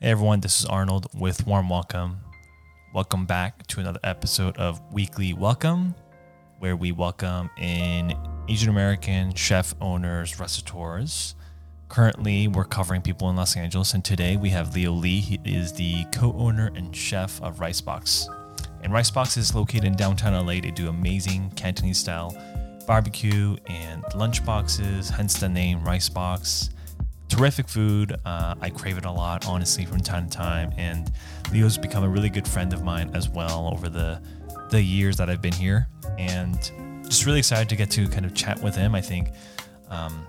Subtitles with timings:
[0.00, 2.20] Hey everyone, this is Arnold with Warm Welcome.
[2.94, 5.96] Welcome back to another episode of Weekly Welcome,
[6.60, 8.14] where we welcome in
[8.48, 11.34] Asian American chef owners, restaurateurs.
[11.88, 15.18] Currently, we're covering people in Los Angeles, and today we have Leo Lee.
[15.18, 18.28] He is the co owner and chef of Ricebox.
[18.84, 20.60] And Ricebox is located in downtown LA.
[20.60, 22.40] They do amazing Cantonese style
[22.86, 26.70] barbecue and lunch boxes, hence the name Ricebox
[27.28, 28.16] terrific food.
[28.24, 30.72] Uh, I crave it a lot, honestly, from time to time.
[30.76, 31.12] And
[31.52, 34.20] Leo's become a really good friend of mine as well over the
[34.70, 35.88] the years that I've been here,
[36.18, 36.58] and
[37.04, 38.94] just really excited to get to kind of chat with him.
[38.94, 39.30] I think,
[39.88, 40.26] um,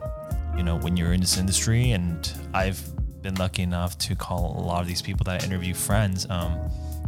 [0.56, 2.82] you know, when you're in this industry, and I've
[3.22, 6.26] been lucky enough to call a lot of these people that I interview friends.
[6.30, 6.58] Um,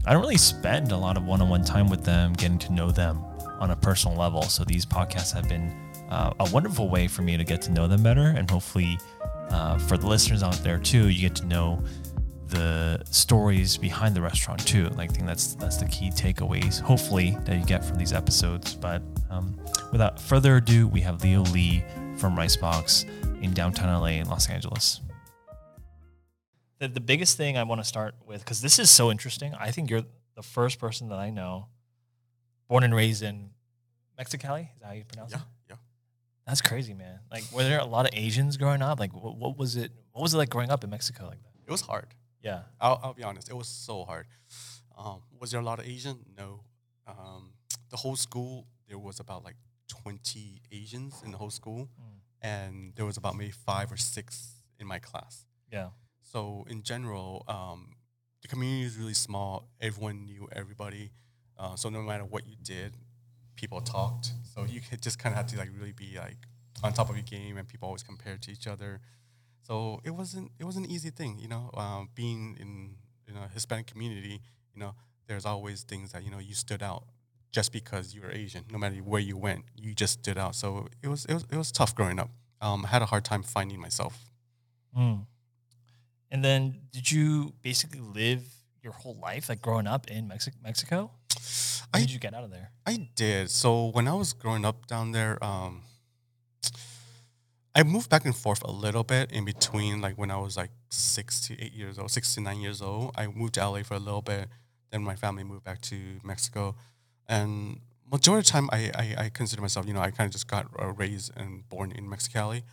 [0.06, 3.24] I don't really spend a lot of one-on-one time with them, getting to know them
[3.62, 4.42] on a personal level.
[4.42, 5.74] So these podcasts have been
[6.10, 8.98] uh, a wonderful way for me to get to know them better, and hopefully
[9.52, 11.84] uh, for the listeners out there too, you get to know
[12.48, 14.90] the stories behind the restaurant too.
[14.90, 18.76] Like, I think that's that's the key takeaways, hopefully, that you get from these episodes.
[18.76, 19.58] But um,
[19.92, 21.84] without further ado, we have Leo Lee
[22.18, 23.06] from Ricebox
[23.42, 25.02] in downtown LA in Los Angeles.
[26.80, 29.72] The, the biggest thing I want to start with, because this is so interesting, I
[29.72, 30.04] think you're
[30.36, 31.68] the first person that I know
[32.68, 33.52] born and raised in
[34.20, 34.62] Mexicali.
[34.62, 35.44] Is that how you pronounce Yeah, it?
[36.52, 37.20] That's crazy, man.
[37.32, 39.00] Like, were there a lot of Asians growing up?
[39.00, 39.90] Like, what, what was it?
[40.12, 41.52] What was it like growing up in Mexico like that?
[41.66, 42.08] It was hard.
[42.44, 42.64] Yeah.
[42.82, 43.50] I'll, I'll be honest.
[43.50, 44.26] It was so hard.
[44.98, 46.18] Um, was there a lot of Asian?
[46.38, 46.66] No.
[47.08, 47.54] Um,
[47.90, 49.56] the whole school, there was about like
[49.88, 52.20] 20 Asians in the whole school, Mm.
[52.42, 55.46] and there was about maybe five or six in my class.
[55.72, 55.92] Yeah.
[56.22, 57.96] So in general, um,
[58.42, 59.70] the community is really small.
[59.80, 61.12] Everyone knew everybody.
[61.58, 62.98] Uh, so no matter what you did,
[63.56, 64.34] people talked.
[64.54, 66.38] So you just kind of have to like really be like
[66.84, 69.02] on top of your game, and people always compare to each other.
[69.62, 71.70] So it wasn't it was an easy thing, you know.
[71.74, 72.96] Um, being in
[73.28, 74.42] in a Hispanic community,
[74.74, 74.96] you know,
[75.28, 77.04] there's always things that you know you stood out
[77.52, 78.64] just because you were Asian.
[78.72, 80.56] No matter where you went, you just stood out.
[80.56, 82.30] So it was it was it was tough growing up.
[82.62, 84.32] Um, I had a hard time finding myself.
[84.98, 85.26] Mm.
[86.30, 88.44] And then, did you basically live
[88.82, 91.12] your whole life, like growing up in Mexi- Mexico?
[91.94, 92.72] I did you get out of there?
[92.86, 93.50] I did.
[93.50, 95.82] So when I was growing up down there, um,
[97.74, 100.72] I moved back and forth a little bit in between, like when I was like
[100.90, 103.12] six to eight years old, six to nine years old.
[103.18, 104.48] I moved to LA for a little bit.
[104.92, 106.76] Then my family moved back to Mexico,
[107.28, 107.80] and
[108.12, 110.48] majority of the time, I I, I consider myself, you know, I kind of just
[110.48, 112.64] got raised and born in Mexicali.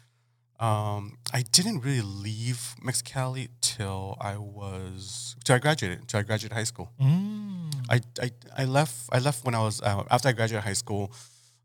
[0.61, 6.53] Um, I didn't really leave Mexicali till I was till I graduated, till I graduated
[6.57, 6.91] high school.
[7.01, 7.73] Mm.
[7.89, 11.13] I, I, I left I left when I was uh, after I graduated high school.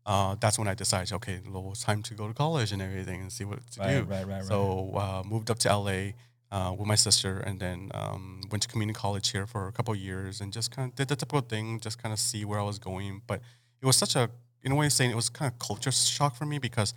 [0.06, 3.22] Uh, that's when I decided, okay, well, it's time to go to college and everything
[3.22, 4.02] and see what to Right, do.
[4.02, 4.44] right, right, right.
[4.44, 6.10] So uh, moved up to LA
[6.52, 9.94] uh, with my sister, and then um, went to community college here for a couple
[9.94, 12.60] of years, and just kind of did the typical thing, just kind of see where
[12.60, 13.22] I was going.
[13.26, 13.40] But
[13.80, 14.28] it was such a,
[14.62, 16.92] in a way, of saying it was kind of culture shock for me because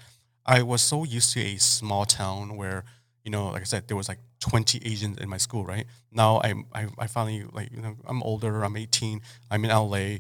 [0.48, 2.86] I was so used to a small town where
[3.24, 5.86] you know, like I said, there was like 20 Asians in my school, right?
[6.14, 9.20] Now I'm, I, I finally, like, you know, I'm older, I'm 18,
[9.52, 10.20] I'm in LA,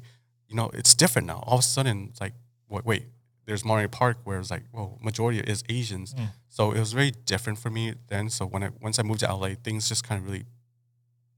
[0.49, 1.41] you know, it's different now.
[1.47, 2.33] All of a sudden, it's like,
[2.67, 3.05] wait, wait
[3.47, 6.13] there's Monterey Park where it's like, well, majority is Asians.
[6.13, 6.27] Mm.
[6.49, 8.29] So it was very different for me then.
[8.29, 10.45] So when I, once I moved to LA, things just kind of really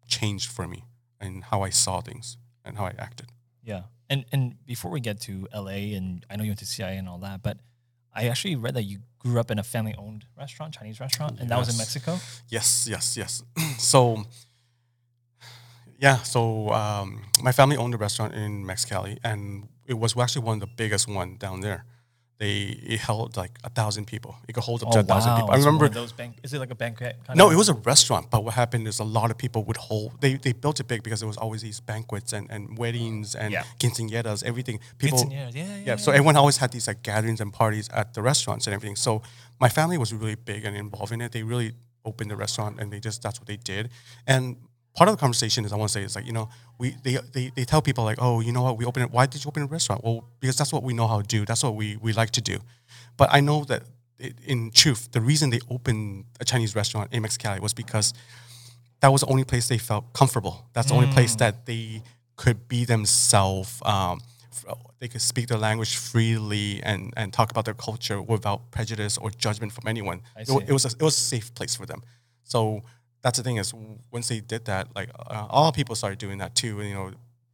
[0.08, 0.86] changed for me
[1.22, 3.28] and how I saw things and how I acted.
[3.64, 3.84] Yeah.
[4.10, 7.08] And and before we get to LA, and I know you went to CIA and
[7.08, 7.60] all that, but
[8.14, 11.50] I actually read that you grew up in a family owned restaurant, Chinese restaurant, and
[11.50, 12.20] that was in Mexico.
[12.48, 13.44] Yes, yes, yes.
[13.78, 14.24] so,
[16.00, 20.56] yeah, so um, my family owned a restaurant in Mexicali, and it was actually one
[20.56, 21.86] of the biggest one down there.
[22.40, 24.38] They it held like a thousand people.
[24.48, 25.52] It could hold up to oh, a thousand people.
[25.52, 25.90] I it's remember.
[25.90, 26.38] those bank.
[26.42, 27.18] Is it like a banquet?
[27.28, 29.76] Kind No, it was a restaurant, but what happened is a lot of people would
[29.76, 30.22] hold.
[30.22, 33.52] They, they built it big because there was always these banquets and, and weddings and
[33.52, 33.64] Yeah.
[33.82, 34.80] quinceañeras, everything.
[34.98, 35.96] People, Quinceañeras, yeah, yeah, yeah.
[35.98, 38.96] So everyone always had these like gatherings and parties at the restaurants and everything.
[38.96, 39.22] So
[39.60, 41.34] my family was really big and involved in it.
[41.34, 41.74] They really
[42.06, 43.90] opened the restaurant and they just that's what they did.
[44.26, 44.56] And
[44.96, 47.18] part of the conversation is I want to say is like you know we they,
[47.34, 49.48] they they tell people like oh you know what we open it why did you
[49.50, 51.98] open a restaurant well because that's what we know how to do that's what we
[51.98, 52.58] we like to do,
[53.18, 53.84] but I know that
[54.22, 58.14] i- in truth the reason they opened a Chinese restaurant in Mexicali was because
[59.02, 60.68] that was the only place they felt comfortable.
[60.74, 62.04] That's the only place that they
[62.36, 63.82] could be themselves.
[63.86, 64.20] Um,
[65.00, 69.30] they could speak their language freely and, and talk about their culture without prejudice or
[69.32, 70.22] judgment from anyone.
[70.64, 72.04] It, it was a, it was a safe place for them.
[72.44, 72.84] So
[73.22, 73.74] that's the thing is
[74.12, 76.80] once they did that, like uh, all people started doing that too.
[76.80, 77.12] And, you know,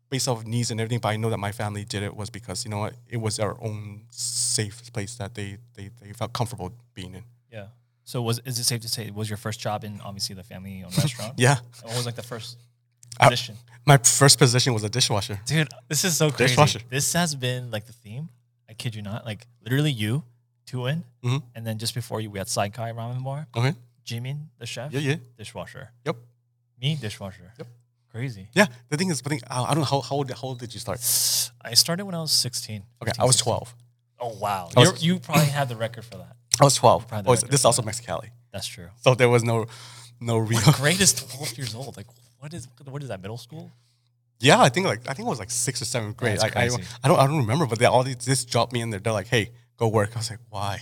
[0.10, 1.00] based off of needs and everything.
[1.00, 3.40] But I know that my family did it was because you know what, it was
[3.40, 7.24] our own safe place that they they, they felt comfortable being in.
[7.52, 7.68] Yeah.
[8.04, 10.84] So was is it safe to say was your first job in obviously the family
[10.84, 11.34] owned restaurant?
[11.38, 11.58] Yeah.
[11.82, 12.58] And what was like the first
[13.20, 13.56] Uh, position?
[13.88, 15.40] My first position was a dishwasher.
[15.46, 16.50] Dude, this is so crazy.
[16.52, 16.80] Dishwasher.
[16.90, 18.30] This has been like the theme.
[18.70, 19.26] I kid you not.
[19.26, 20.24] Like literally you,
[20.68, 21.42] Tuin, Mhm.
[21.56, 23.74] and then just before you we had Saikai Ramen Bar, Okay.
[24.06, 25.16] Jimin, the chef, Yeah, yeah.
[25.38, 25.90] dishwasher.
[26.06, 26.16] Yep.
[26.82, 27.52] Me, dishwasher.
[27.58, 27.68] Yep.
[28.12, 28.48] Crazy.
[28.54, 28.68] Yeah.
[28.90, 31.00] The thing is, I don't know how, how, old, how old did you start?
[31.62, 32.84] I started when I was 16.
[33.02, 33.10] Okay.
[33.10, 33.52] 15, I was 16.
[33.52, 33.76] 12.
[34.20, 34.70] Oh, wow.
[34.76, 36.36] I was- You're, probably had the record for that.
[36.62, 37.08] I was 12.
[37.12, 38.30] Oh, this is also Mexicali.
[38.54, 38.88] That's true.
[39.02, 39.66] So there was no,
[40.22, 40.62] no real.
[40.74, 41.98] Greatest 12 years old.
[41.98, 42.08] Like,
[42.40, 43.72] what is what is that, middle school?
[44.40, 46.34] Yeah, I think like I think it was like sixth or seventh grade.
[46.34, 46.84] That's like I, crazy.
[47.04, 49.00] I don't I don't remember, but they all these just dropped me in there.
[49.00, 50.80] They're like, "Hey, go work." I was like, "Why?"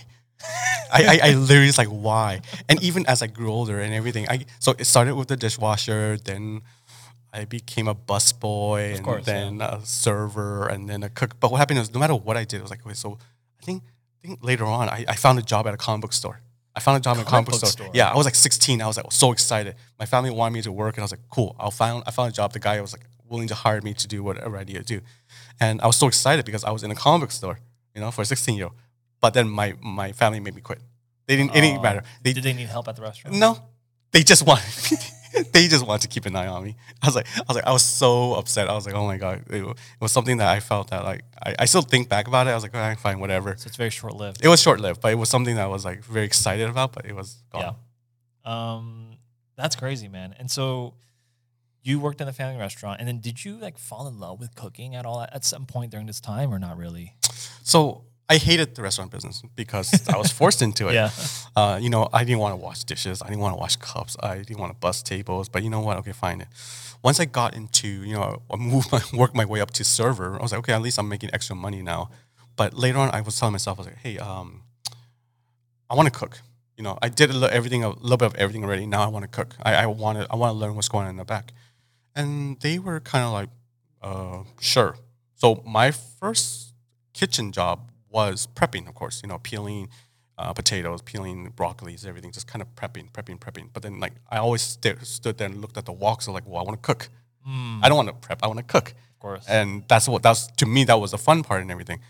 [0.92, 4.28] I, I I literally was like, "Why?" And even as I grew older and everything,
[4.28, 6.62] I so it started with the dishwasher, then
[7.32, 11.40] I became a busboy, and course, then a server, and then a cook.
[11.40, 13.18] But what happened is, no matter what I did, it was like, wait, so
[13.60, 13.82] I think
[14.22, 16.40] I think later on, I, I found a job at a comic book store.
[16.76, 17.70] I found a job at a comic book store.
[17.70, 17.90] store.
[17.94, 18.82] Yeah, I was like 16.
[18.82, 19.76] I was like so excited.
[19.98, 21.56] My family wanted me to work, and I was like, cool.
[21.58, 22.52] I'll find I found a job.
[22.52, 25.06] The guy was like willing to hire me to do whatever I needed to do,
[25.60, 27.58] and I was so excited because I was in a comic book store,
[27.94, 28.74] you know, for a 16 year old.
[29.24, 30.80] But then my my family made me quit.
[31.26, 31.52] They didn't.
[31.56, 32.02] it didn't Oh, matter.
[32.22, 33.36] They Did they need help at the restaurant?
[33.44, 33.50] no,
[34.12, 34.64] they just wanted.
[35.54, 36.72] they just wanted to keep an eye on me.
[37.02, 38.68] I was like, I was like, I was so upset.
[38.68, 41.22] I was like, oh my god, it, it was something that I felt that like
[41.46, 42.50] I, I still think back about it.
[42.50, 43.56] I was like, all right, fine, whatever.
[43.56, 44.44] So it's very short lived.
[44.44, 46.92] It was short lived, but it was something that I was like very excited about.
[46.96, 47.62] But it was gone.
[47.64, 47.74] Yeah.
[48.74, 49.16] Um,
[49.56, 50.34] that's crazy, man.
[50.38, 50.94] And so
[51.82, 54.54] you worked in a family restaurant, and then did you like fall in love with
[54.54, 57.14] cooking at all at some point during this time, or not really?
[57.62, 60.94] So I hated the restaurant business because I was forced into it.
[60.94, 61.10] Yeah.
[61.56, 63.20] Uh, you know, I didn't want to wash dishes.
[63.20, 64.16] I didn't want to wash cups.
[64.22, 65.48] I didn't want to bust tables.
[65.48, 65.98] But you know what?
[65.98, 66.46] Okay, fine.
[67.02, 70.38] Once I got into, you know, I moved my work my way up to server.
[70.38, 72.10] I was like, okay, at least I'm making extra money now.
[72.56, 74.62] But later on, I was telling myself, I was like, hey, um,
[75.90, 76.40] I want to cook.
[76.76, 78.86] You know, I did a little, everything, a little bit of everything already.
[78.86, 79.54] Now I want to cook.
[79.62, 81.52] I, I want to, I want to learn what's going on in the back.
[82.16, 83.48] And they were kind of like,
[84.02, 84.96] uh, sure.
[85.34, 86.72] So my first
[87.12, 89.20] kitchen job was prepping, of course.
[89.22, 89.88] You know, peeling
[90.38, 93.68] uh, potatoes, peeling broccolis, everything, just kind of prepping, prepping, prepping.
[93.72, 96.22] But then, like, I always st- stood there and looked at the wok.
[96.22, 97.08] So, like, well, I want to cook.
[97.46, 98.40] I don't want to prep.
[98.42, 98.88] I want to cook.
[98.90, 99.44] Of course.
[99.48, 102.00] And that's what that's to me that was the fun part and everything.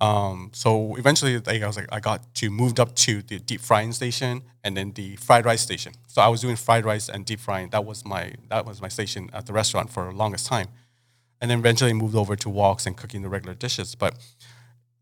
[0.00, 3.60] Um, so eventually, like, I was like, I got to moved up to the deep
[3.60, 5.92] frying station and then the fried rice station.
[6.08, 7.70] So I was doing fried rice and deep frying.
[7.70, 10.68] That was my that was my station at the restaurant for the longest time.
[11.40, 13.94] And then eventually moved over to woks and cooking the regular dishes.
[13.94, 14.14] But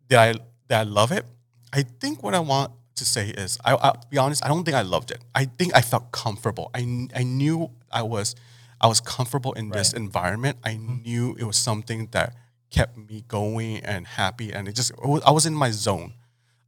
[0.09, 0.35] did I
[0.73, 1.27] did I love it?
[1.71, 4.75] I think what I want to say is, I, I'll be honest, I don't think
[4.75, 5.19] I loved it.
[5.35, 6.71] I think I felt comfortable.
[6.75, 8.35] I, I knew I was
[8.81, 10.59] I was comfortable in this environment.
[10.65, 12.35] I knew it was something that
[12.71, 16.15] kept me going and happy, and it just it was, I was in my zone.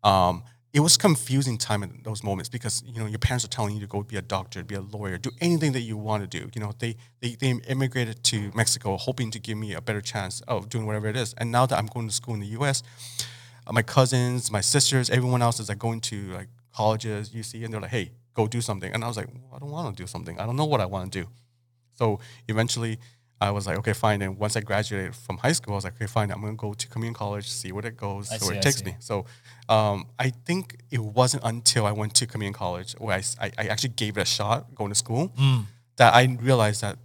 [0.04, 3.74] Um, it was confusing time in those moments because you know your parents are telling
[3.74, 6.38] you to go be a doctor, be a lawyer, do anything that you want to
[6.38, 6.50] do.
[6.54, 10.42] You know they they, they immigrated to Mexico hoping to give me a better chance
[10.42, 11.32] of doing whatever it is.
[11.38, 12.82] And now that I'm going to school in the U.S.,
[13.72, 17.80] my cousins, my sisters, everyone else is like going to like colleges, UC, and they're
[17.80, 20.06] like, "Hey, go do something." And I was like, well, "I don't want to do
[20.06, 20.38] something.
[20.40, 21.28] I don't know what I want to do."
[21.94, 22.98] So eventually,
[23.40, 25.94] I was like, "Okay, fine." And once I graduated from high school, I was like,
[25.94, 26.30] "Okay, fine.
[26.30, 28.60] I'm gonna go to community college, see where it goes, I see where it I
[28.62, 28.84] takes see.
[28.86, 29.24] me." So
[29.68, 34.18] um, I think it wasn't until I went to community college where I actually gave
[34.18, 35.64] it a shot going to school Mm.
[35.96, 36.98] that I realized that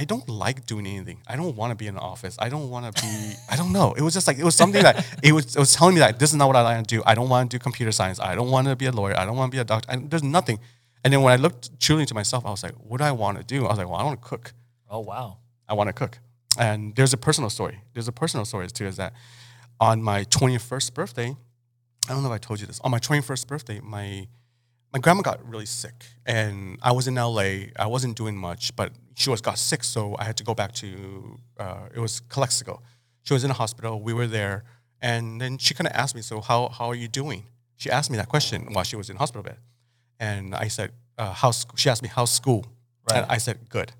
[0.00, 1.20] I don't like doing anything.
[1.26, 2.36] I don't want to be in an office.
[2.38, 3.34] I don't want to be.
[3.50, 3.94] I don't know.
[3.94, 5.56] It was just like it was something that it was.
[5.56, 7.02] It was telling me that this is not what I want to do.
[7.04, 8.20] I don't want to do computer science.
[8.20, 9.18] I don't want to be a lawyer.
[9.18, 9.90] I don't want to be a doctor.
[9.90, 10.60] I, there's nothing.
[11.02, 13.38] And then when I looked truly to myself, I was like, what do I want
[13.38, 13.66] to do?
[13.66, 14.52] I was like, well, I want to cook.
[14.88, 15.38] Oh wow.
[15.68, 16.20] I want to cook.
[16.56, 17.80] And there's a personal story.
[17.92, 18.86] There's a personal story too.
[18.86, 19.14] Is that
[19.80, 21.34] on my 21st birthday?
[22.08, 22.78] I don't know if I told you this.
[22.84, 24.28] On my 21st birthday, my
[24.92, 27.70] my grandma got really sick, and I was in LA.
[27.78, 30.72] I wasn't doing much, but she was got sick, so I had to go back
[30.74, 31.38] to.
[31.58, 32.82] Uh, it was Calexico.
[33.22, 34.00] She was in a hospital.
[34.00, 34.64] We were there,
[35.00, 37.44] and then she kind of asked me, "So how how are you doing?"
[37.76, 39.58] She asked me that question while she was in hospital bed,
[40.18, 42.64] and I said, uh, "How's?" She asked me, "How's school?"
[43.10, 43.22] Right.
[43.22, 43.92] And I said, "Good."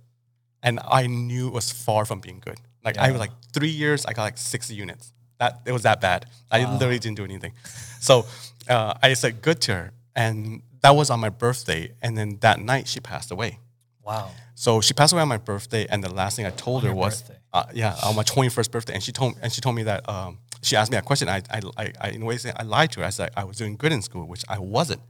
[0.62, 2.58] and I knew it was far from being good.
[2.84, 5.12] Like I was like three years, I got like sixty units.
[5.38, 6.26] That it was that bad.
[6.50, 7.52] I literally didn't do anything.
[8.00, 8.26] So
[8.68, 11.92] uh, I said good to her, and that was on my birthday.
[12.02, 13.58] And then that night she passed away.
[14.02, 14.30] Wow.
[14.54, 17.22] So she passed away on my birthday, and the last thing I told her was,
[17.52, 20.08] uh, yeah, on my twenty first birthday, and she told and she told me that
[20.08, 21.28] um, she asked me a question.
[21.28, 23.06] I, I, I, I in a way, I lied to her.
[23.06, 25.02] I said I was doing good in school, which I wasn't.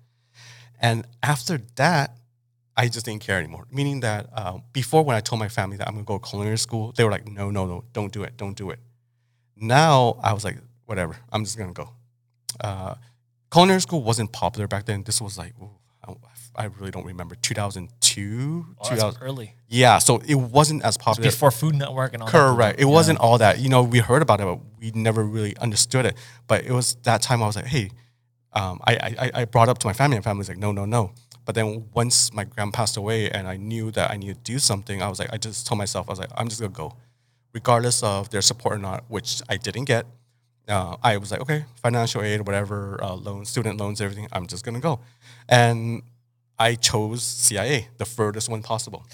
[0.81, 2.17] And after that,
[2.77, 3.67] I just didn't care anymore.
[3.73, 6.59] Meaning that uh, before, when I told my family that I'm gonna go to culinary
[6.59, 8.81] school, they were like, "No, no, no, don't do it, don't do it."
[9.57, 11.91] Now I was like, "Whatever, I'm just gonna go."
[12.61, 12.97] Uh,
[13.51, 15.03] culinary school wasn't popular back then.
[15.05, 15.71] This was like ooh,
[16.07, 16.17] oh,
[16.57, 18.67] I really don't remember 2002.
[18.81, 19.55] Oh, that's 2000 early.
[19.69, 21.31] yeah, so it wasn't as popular.
[21.31, 22.33] Before Food Network and all that.
[22.33, 22.81] Correct.
[22.81, 23.61] It wasn't all that.
[23.61, 26.17] You know, we heard about it, but we never really understood it.
[26.49, 27.91] But it was that time I was like, hey,
[28.55, 31.13] um, I, I, I brought up to my family, and family's like, no, no, no.
[31.45, 34.59] But then once my grand passed away and I knew that I needed to do
[34.59, 36.95] something, I was like, I just told myself, I was like, I'm just gonna go,
[37.55, 40.07] regardless of their support or not, which I didn't get.
[40.69, 44.29] Uh, I was like, okay, financial aid, whatever, uh, loans, student loans, everything.
[44.33, 45.01] I'm just gonna go,
[45.49, 46.03] and
[46.59, 49.05] I chose CIA, the furthest one possible.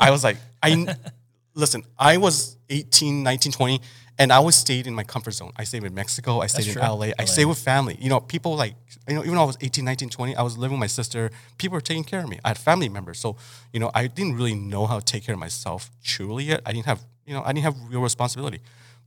[0.00, 0.86] I was like, I
[1.54, 3.80] listen, I was 18, 19, 20,
[4.18, 5.52] and I was stayed in my comfort zone.
[5.56, 6.92] I stayed in Mexico, I stayed That's in true.
[6.92, 7.24] LA, I LA.
[7.26, 7.96] stayed with family.
[8.00, 8.74] You know, people like,
[9.08, 11.30] you know, even though I was 18, 19, 20, I was living with my sister.
[11.58, 12.38] People were taking care of me.
[12.44, 13.18] I had family members.
[13.18, 13.36] So,
[13.72, 16.62] you know, I didn't really know how to take care of myself truly yet.
[16.64, 18.60] I didn't have, you know, I didn't have real responsibility.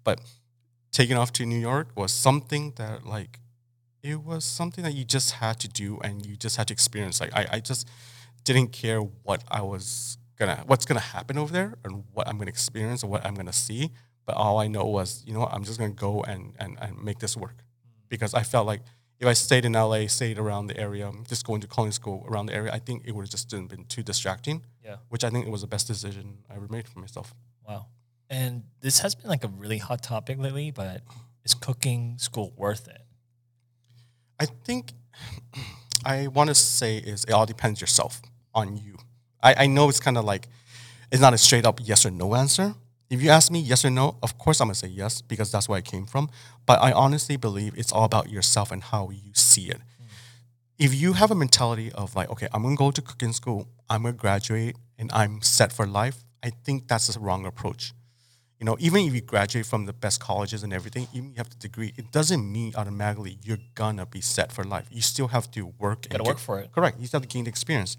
[0.03, 0.19] But
[0.91, 3.39] taking off to New York was something that like
[4.03, 7.19] it was something that you just had to do and you just had to experience.
[7.19, 7.87] Like I, I just
[8.43, 12.49] didn't care what I was gonna what's gonna happen over there and what I'm gonna
[12.49, 13.91] experience or what I'm gonna see.
[14.25, 17.01] But all I know was, you know what, I'm just gonna go and, and, and
[17.03, 17.63] make this work.
[18.09, 18.81] Because I felt like
[19.19, 22.45] if I stayed in LA, stayed around the area, just going to culinary school around
[22.45, 24.63] the area, I think it would have just been too distracting.
[24.83, 24.97] Yeah.
[25.09, 27.33] Which I think it was the best decision I ever made for myself.
[27.67, 27.87] Wow.
[28.29, 31.01] And this has been like a really hot topic lately, but
[31.45, 33.01] is cooking school worth it?
[34.39, 34.93] I think
[36.05, 38.21] I want to say is it all depends yourself
[38.53, 38.97] on you.
[39.41, 40.47] I, I know it's kind of like
[41.11, 42.75] it's not a straight up yes or no answer.
[43.09, 45.69] If you ask me yes or no, of course I'm gonna say yes because that's
[45.69, 46.29] where I came from.
[46.65, 49.77] But I honestly believe it's all about yourself and how you see it.
[49.77, 50.05] Hmm.
[50.77, 54.03] If you have a mentality of like, okay, I'm gonna go to cooking school, I'm
[54.03, 57.93] gonna graduate, and I'm set for life, I think that's a wrong approach.
[58.59, 61.37] You know, even if you graduate from the best colleges and everything, even if you
[61.37, 64.87] have the degree, it doesn't mean automatically you're gonna be set for life.
[64.91, 66.05] You still have to work.
[66.05, 66.71] and Gotta get- work for it.
[66.71, 66.99] Correct.
[66.99, 67.97] You still have to gain the experience.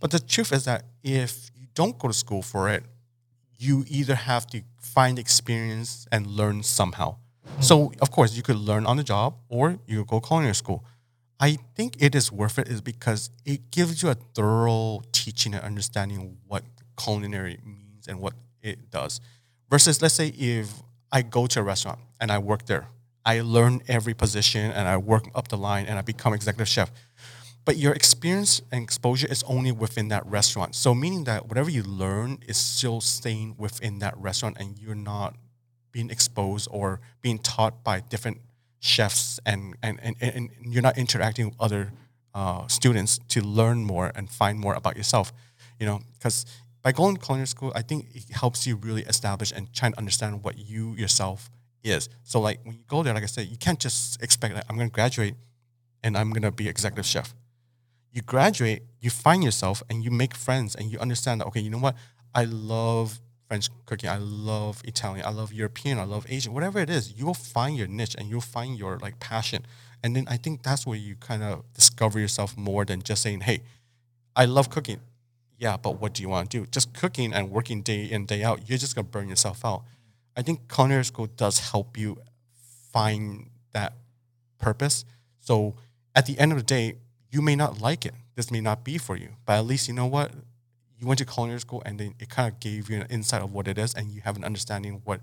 [0.00, 2.84] But the truth is that if you don't go to school for it,
[3.58, 7.16] you either have to find experience and learn somehow.
[7.56, 7.60] Hmm.
[7.62, 10.82] So of course you could learn on the job or you could go culinary school.
[11.38, 15.62] I think it is worth it is because it gives you a thorough teaching and
[15.62, 16.64] understanding what
[16.98, 19.20] culinary means and what it does.
[19.70, 20.72] Versus let's say if
[21.12, 22.88] I go to a restaurant and I work there,
[23.24, 26.90] I learn every position and I work up the line and I become executive chef
[27.64, 30.74] but your experience and exposure is only within that restaurant.
[30.74, 35.36] So meaning that whatever you learn is still staying within that restaurant and you're not
[35.92, 38.38] being exposed or being taught by different
[38.80, 41.92] chefs and and, and, and you're not interacting with other
[42.34, 45.32] uh, students to learn more and find more about yourself.
[45.78, 46.46] You know, because
[46.82, 49.98] by going to culinary school, I think it helps you really establish and try to
[49.98, 51.50] understand what you yourself
[51.82, 52.08] is.
[52.22, 54.76] So like when you go there, like I said, you can't just expect like, I'm
[54.76, 55.34] gonna graduate
[56.02, 57.34] and I'm gonna be executive chef
[58.12, 61.70] you graduate, you find yourself and you make friends and you understand that, okay, you
[61.70, 61.96] know what?
[62.34, 64.08] I love French cooking.
[64.08, 65.24] I love Italian.
[65.24, 65.98] I love European.
[65.98, 66.52] I love Asian.
[66.52, 69.64] Whatever it is, you will find your niche and you'll find your like passion.
[70.02, 73.40] And then I think that's where you kind of discover yourself more than just saying,
[73.42, 73.62] hey,
[74.34, 75.00] I love cooking.
[75.60, 76.66] Yeah, but what do you want to do?
[76.66, 79.84] Just cooking and working day in, day out, you're just going to burn yourself out.
[80.34, 82.16] I think culinary school does help you
[82.90, 83.92] find that
[84.58, 85.04] purpose.
[85.38, 85.74] So
[86.16, 86.94] at the end of the day,
[87.30, 88.14] you may not like it.
[88.36, 90.32] This may not be for you, but at least you know what?
[90.98, 93.52] You went to culinary school and then it kind of gave you an insight of
[93.52, 95.20] what it is and you have an understanding of what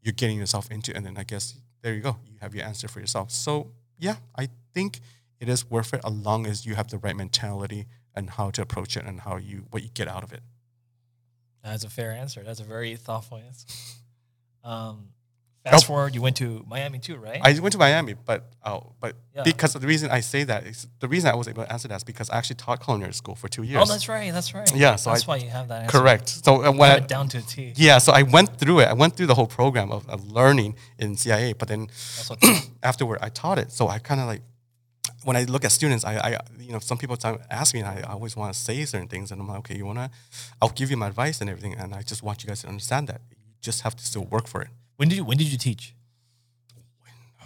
[0.00, 0.96] you're getting yourself into.
[0.96, 2.16] And then I guess there you go.
[2.26, 3.30] You have your answer for yourself.
[3.30, 5.00] So yeah, I think
[5.38, 7.84] it is worth it as long as you have the right mentality
[8.16, 10.40] and how to approach it and how you what you get out of it.
[11.62, 12.42] That's a fair answer.
[12.42, 13.66] That's a very thoughtful answer.
[14.64, 15.10] Um,
[15.62, 17.40] fast forward, you went to Miami too, right?
[17.40, 19.44] I went to Miami, but oh, but Yeah.
[19.44, 21.86] because of the reason I say that is the reason I was able to answer
[21.86, 23.80] that is because I actually taught culinary school for two years.
[23.80, 24.32] oh, that's right.
[24.32, 24.68] That's right.
[24.74, 25.98] Yeah, so that's I- why you have that answer.
[26.00, 26.28] correct.
[26.44, 27.74] So uh, when I, it down to a T.
[27.76, 28.88] yeah, so I went through it.
[28.88, 31.86] I went through the whole program of, of learning in CIA, but then
[32.82, 33.70] afterward I taught it.
[33.70, 34.42] So I kind of like
[35.26, 36.30] when I look at students, I, I
[36.66, 39.30] you know some people time ask me, and I always want to say certain things,
[39.32, 40.08] and I'm like, okay, you wanna,
[40.62, 43.08] I'll give you my advice and everything, and I just want you guys to understand
[43.08, 44.68] that you just have to still work for it.
[44.98, 45.94] when did you when did you teach?
[47.40, 47.44] Uh,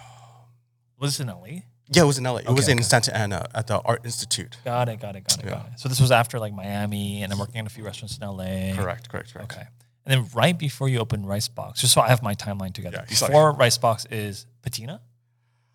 [0.99, 1.62] was this in LA?
[1.92, 2.37] Yeah, it was in LA.
[2.37, 2.84] It was Okay, in okay.
[2.84, 4.56] Santa Ana at the Art Institute.
[4.64, 5.50] Got it, got it, got it, Yeah.
[5.50, 5.80] got it.
[5.80, 8.75] So this was after like Miami, and I'm working in a few restaurants in LA.
[8.76, 9.52] Correct, correct, correct.
[9.52, 9.64] Okay.
[10.04, 13.04] And then right before you opened Rice Box, just so I have my timeline together.
[13.08, 13.30] Yeah, sorry.
[13.30, 15.00] before Rice Box is Patina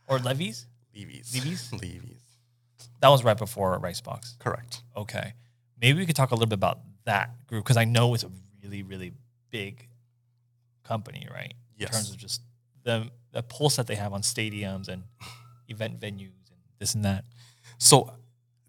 [0.07, 0.67] or Levy's.
[0.95, 1.33] Levy's.
[1.33, 1.71] Levy's?
[1.73, 2.21] Levy's.
[3.01, 4.35] That was right before Rice Box.
[4.39, 4.81] Correct.
[4.95, 5.33] Okay.
[5.81, 8.31] Maybe we could talk a little bit about that group because I know it's a
[8.63, 9.11] really, really
[9.51, 9.87] big
[10.83, 11.53] company, right?
[11.77, 11.89] Yes.
[11.89, 12.41] In terms of just
[12.83, 15.03] the the pulse that they have on stadiums and
[15.67, 17.25] event venues and this and that.
[17.77, 18.13] So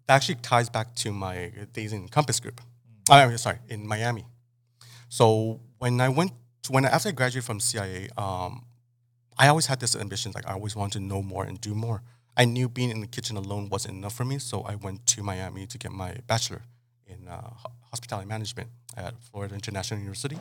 [0.07, 2.59] that actually ties back to my days in Compass Group.
[3.09, 4.25] I'm sorry, in Miami.
[5.07, 6.31] So when I went,
[6.63, 8.65] to, when after I graduated from CIA, um,
[9.37, 12.01] I always had this ambition, like I always wanted to know more and do more.
[12.39, 15.23] I knew being in the kitchen alone wasn't enough for me, so I went to
[15.23, 16.61] Miami to get my bachelor
[17.07, 17.49] in uh,
[17.89, 20.37] hospitality management at Florida International University.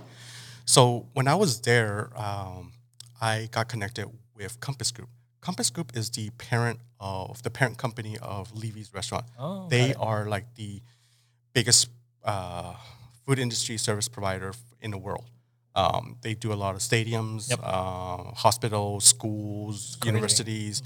[0.67, 2.73] So when I was there, um,
[3.21, 5.09] I got connected with Compass Group.
[5.41, 9.25] Compass Group is the parent of the parent company of Levy's restaurant.
[9.39, 9.97] Oh, they it.
[9.99, 10.83] are like the
[11.55, 11.89] biggest
[12.25, 12.75] uh,
[13.25, 15.25] food industry service provider in the world.
[15.75, 17.61] Um, they do a lot of stadiums, Yep.
[17.63, 20.83] uh, hospitals, schools, universities,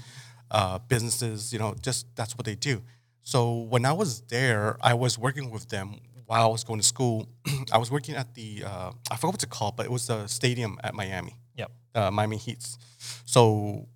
[0.51, 1.51] uh, businesses.
[1.51, 2.83] You know, just that's what they do.
[3.23, 6.85] So when I was there, I was working with them while I was going to
[6.85, 7.27] school.
[7.71, 10.27] I was working at the uh, I forgot what it's called, but it was the
[10.27, 11.71] stadium at Miami Yep.
[11.95, 12.77] uh, Miami Heats.
[13.25, 13.87] So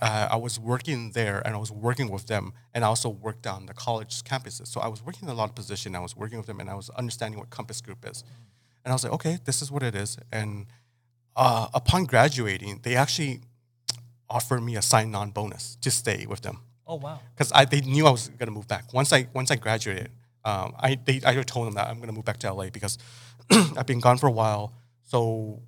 [0.00, 3.46] uh, I was working there and I was working with them and I also worked
[3.46, 4.68] on the college campuses.
[4.68, 5.94] So I was working in a lot of position.
[5.94, 8.24] I was working with them and I was understanding what Compass Group is.
[8.84, 10.16] And I was like, okay, this is what it is.
[10.32, 10.66] And
[11.36, 13.40] uh, upon graduating, they actually
[14.30, 17.20] offered me a sign-on bonus to stay with them Oh wow.
[17.34, 18.92] because I they knew I was gonna move back.
[18.94, 20.10] Once I once I graduated,
[20.44, 22.98] um, I they I told them that I'm gonna move back to LA because
[23.50, 24.72] I've been gone for a while.
[25.02, 25.60] So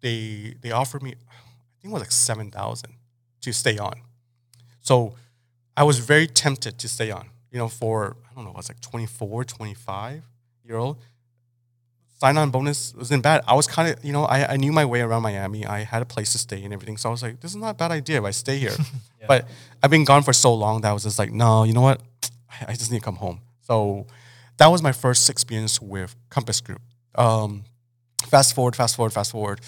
[0.00, 1.34] they they offered me, I
[1.80, 2.92] think it was like seven thousand
[3.42, 3.94] to stay on.
[4.80, 5.14] So
[5.76, 7.28] I was very tempted to stay on.
[7.50, 10.22] You know, for I don't know, I was like 24, 25
[10.64, 10.98] year old.
[12.18, 13.42] Sign on bonus wasn't bad.
[13.46, 15.66] I was kind of, you know, I, I knew my way around Miami.
[15.66, 16.96] I had a place to stay and everything.
[16.96, 18.76] So I was like, this is not a bad idea if I stay here.
[19.18, 19.26] Yeah.
[19.28, 19.48] But
[19.82, 22.02] I've been gone for so long that I was just like, no, you know what?
[22.50, 23.40] I I just need to come home.
[23.62, 24.06] So
[24.58, 26.82] that was my first experience with Compass Group.
[27.14, 27.64] Um,
[28.28, 29.60] fast forward, fast forward, fast forward.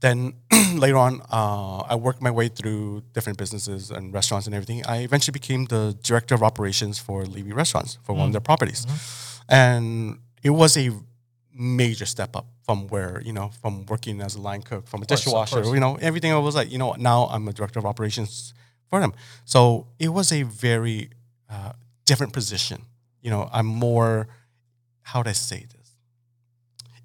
[0.00, 0.34] Then
[0.74, 4.84] later on, uh, I worked my way through different businesses and restaurants and everything.
[4.86, 8.86] I eventually became the director of operations for Levy Restaurants for one of their properties,
[9.48, 10.90] and it was a
[11.60, 15.06] major step up from where you know from working as a line cook, from a
[15.06, 16.32] course, dishwasher, you know everything.
[16.32, 18.54] I was like, you know, now I'm a director of operations
[18.88, 19.12] for them.
[19.44, 21.10] So it was a very
[21.50, 21.72] uh,
[22.06, 22.78] different position.
[23.20, 24.28] You know, I'm more.
[25.02, 25.88] How would I say this?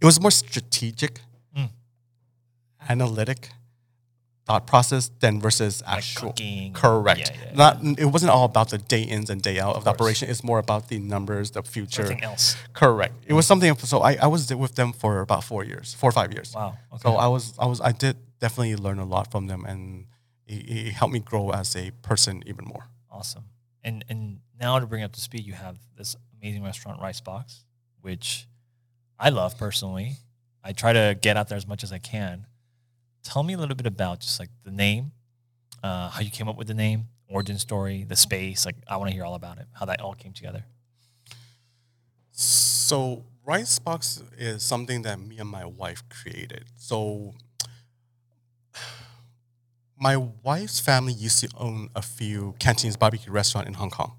[0.01, 1.21] It was more strategic,
[1.57, 1.69] Mm.
[2.89, 3.49] analytic
[4.45, 6.29] thought process than versus Like actual.
[6.29, 6.73] cooking.
[6.73, 7.19] Correct.
[7.19, 7.55] Yeah, yeah, yeah.
[7.55, 7.99] Not.
[7.99, 10.01] It wasn't all about the day ins and day out of, the course.
[10.01, 10.29] operation.
[10.29, 12.03] It's more about the numbers, the future.
[12.03, 12.55] Everything else.
[12.73, 13.13] Correct.
[13.25, 13.49] It was mm.
[13.49, 13.75] something.
[13.77, 16.53] So I, I was with them for about four years, four or five years.
[16.55, 16.77] Wow.
[16.93, 17.01] Okay.
[17.01, 20.05] So I was I was I did definitely learn a lot from them, and
[20.45, 22.85] it, it helped me grow as a person even more.
[23.11, 23.45] Awesome.
[23.83, 27.65] And and now to bring up to speed, you have this amazing restaurant, Rice Box,
[28.01, 28.47] which
[29.17, 30.17] I love personally.
[30.63, 32.47] I try to get out there as much as I can.
[33.25, 35.11] Tell me a little bit about just like the name,
[35.83, 38.67] uh, how you came up with the name, origin story, the space.
[38.67, 40.63] Like I want to hear all about it, how that all came together.
[42.31, 46.65] So rice box is something that me and my wife created.
[46.77, 47.33] So
[49.99, 54.13] my wife's family used to own a few Cantonese barbecue restaurant in Hong Kong.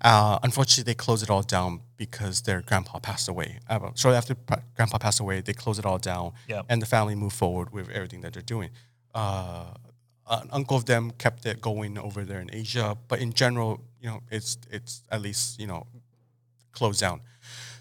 [0.00, 3.58] Uh, unfortunately, they closed it all down because their grandpa passed away.
[3.68, 6.66] Uh, shortly after pa- grandpa passed away, they closed it all down, Yep.
[6.68, 8.70] and the family moved forward with everything that they're doing.
[9.14, 9.74] Uh,
[10.28, 14.08] an uncle of them kept it going over there in Asia, but in general, you
[14.08, 15.86] know, it's it's at least you know
[16.72, 17.20] closed down.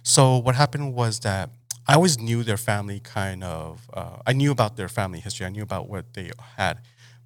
[0.04, 1.50] So what happened was that
[1.88, 3.90] I always knew their family kind of.
[3.94, 5.46] Uh, I knew about their family history.
[5.46, 6.80] I knew about what they had,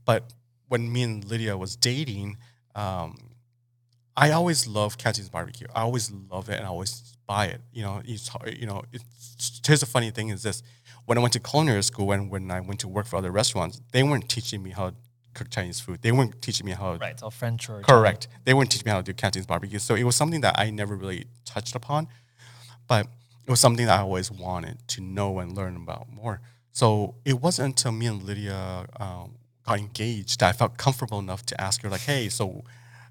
[0.05, 0.33] but
[0.67, 2.37] when me and Lydia was dating,
[2.75, 3.17] um,
[4.19, 5.67] I always love Cantonese barbecue.
[5.75, 7.61] I always love it and I always buy it.
[7.71, 8.81] You know, it's, you know.
[8.91, 10.63] It's, here's the funny thing is this:
[11.05, 13.79] when I went to culinary school and when I went to work for other restaurants,
[13.91, 14.95] they weren't teaching me how to
[15.35, 16.01] cook Chinese food.
[16.01, 17.11] They weren't teaching me how Right.
[17.11, 18.27] It's all French or Correct.
[18.43, 19.77] They weren't teaching me how to do Cantonese barbecue.
[19.77, 22.07] So it was something that I never really touched upon,
[22.87, 23.05] but
[23.45, 26.41] it was something that I always wanted to know and learn about more.
[26.71, 31.45] So it wasn't until me and Lydia um, got engaged that I felt comfortable enough
[31.47, 32.63] to ask her, like, hey, so,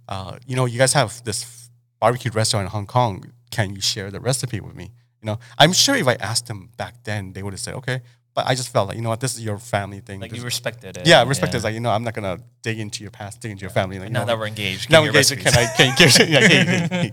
[0.09, 3.33] uh, you know, you guys have this barbecue restaurant in Hong Kong.
[3.51, 4.93] Can you share the recipe with me?
[5.23, 8.03] You know, I'm sure if I asked them back then, they would have said, okay.
[8.37, 10.21] But I just felt like, you know what, this is your family thing.
[10.21, 11.07] Like This- you respected it.
[11.07, 13.51] yeah, respect is like, you know, I'm not going to dig into your past, dig
[13.51, 13.99] into your family.
[13.99, 15.39] Like, Now know, that we're engaged, now your engaged.
[15.41, 15.55] Can.
[15.57, 15.65] I?
[15.75, 16.29] Can you give?
[16.29, 17.13] Yeah, hey.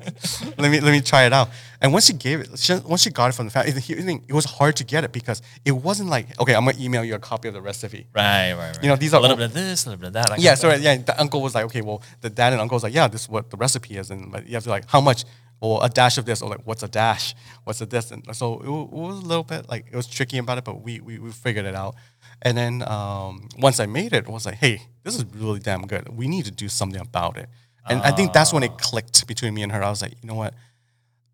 [0.58, 1.48] Let me let me try it out.
[1.82, 4.34] And once she gave it, she, once she got it from the family, it, it
[4.34, 7.20] was hard to get it because it wasn't like okay, I'm gonna email you a
[7.20, 8.06] copy of the recipe.
[8.14, 8.84] Right, right, right.
[8.84, 10.28] You know, these are a little bit of this, a little bit of that.
[10.28, 10.82] that Yeah, so thing.
[10.84, 13.22] yeah, the uncle was like, okay, well, the dad and uncle was like, yeah, this
[13.22, 15.24] is what the recipe is, and but you have to like, how much?
[15.64, 17.34] Well, a dash of this, or like, what's a dash?
[17.64, 18.12] What's a this?
[18.12, 20.82] And so it, it was a little bit like it was tricky about it, but
[20.82, 21.96] we we, we figured it out.
[22.42, 25.88] And then um, once I made it, I was like, hey, this is really damn
[25.88, 26.10] good.
[26.10, 27.48] We need to do something about it.
[27.88, 29.82] And I think that's when it clicked between me and her.
[29.82, 30.54] I was like, you know what?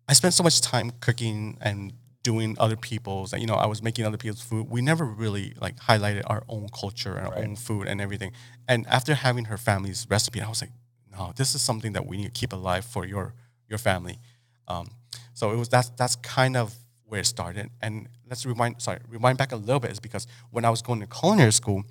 [0.08, 4.04] I spent so much time cooking and doing other people's, you know, I was making
[4.04, 4.68] other people's food.
[4.68, 8.32] We never really like highlighted our own culture and our own food and everything.
[8.68, 10.72] And after having her family's recipe, I was like,
[11.10, 13.34] no, this is something that we need to keep alive for your
[13.70, 14.18] your family.
[14.68, 14.88] Um,
[15.32, 16.74] so it was that's that's kind of
[17.06, 17.70] where it started.
[17.80, 21.00] And let's rewind, sorry, rewind back a little bit is because when I was going
[21.00, 21.84] to culinary school,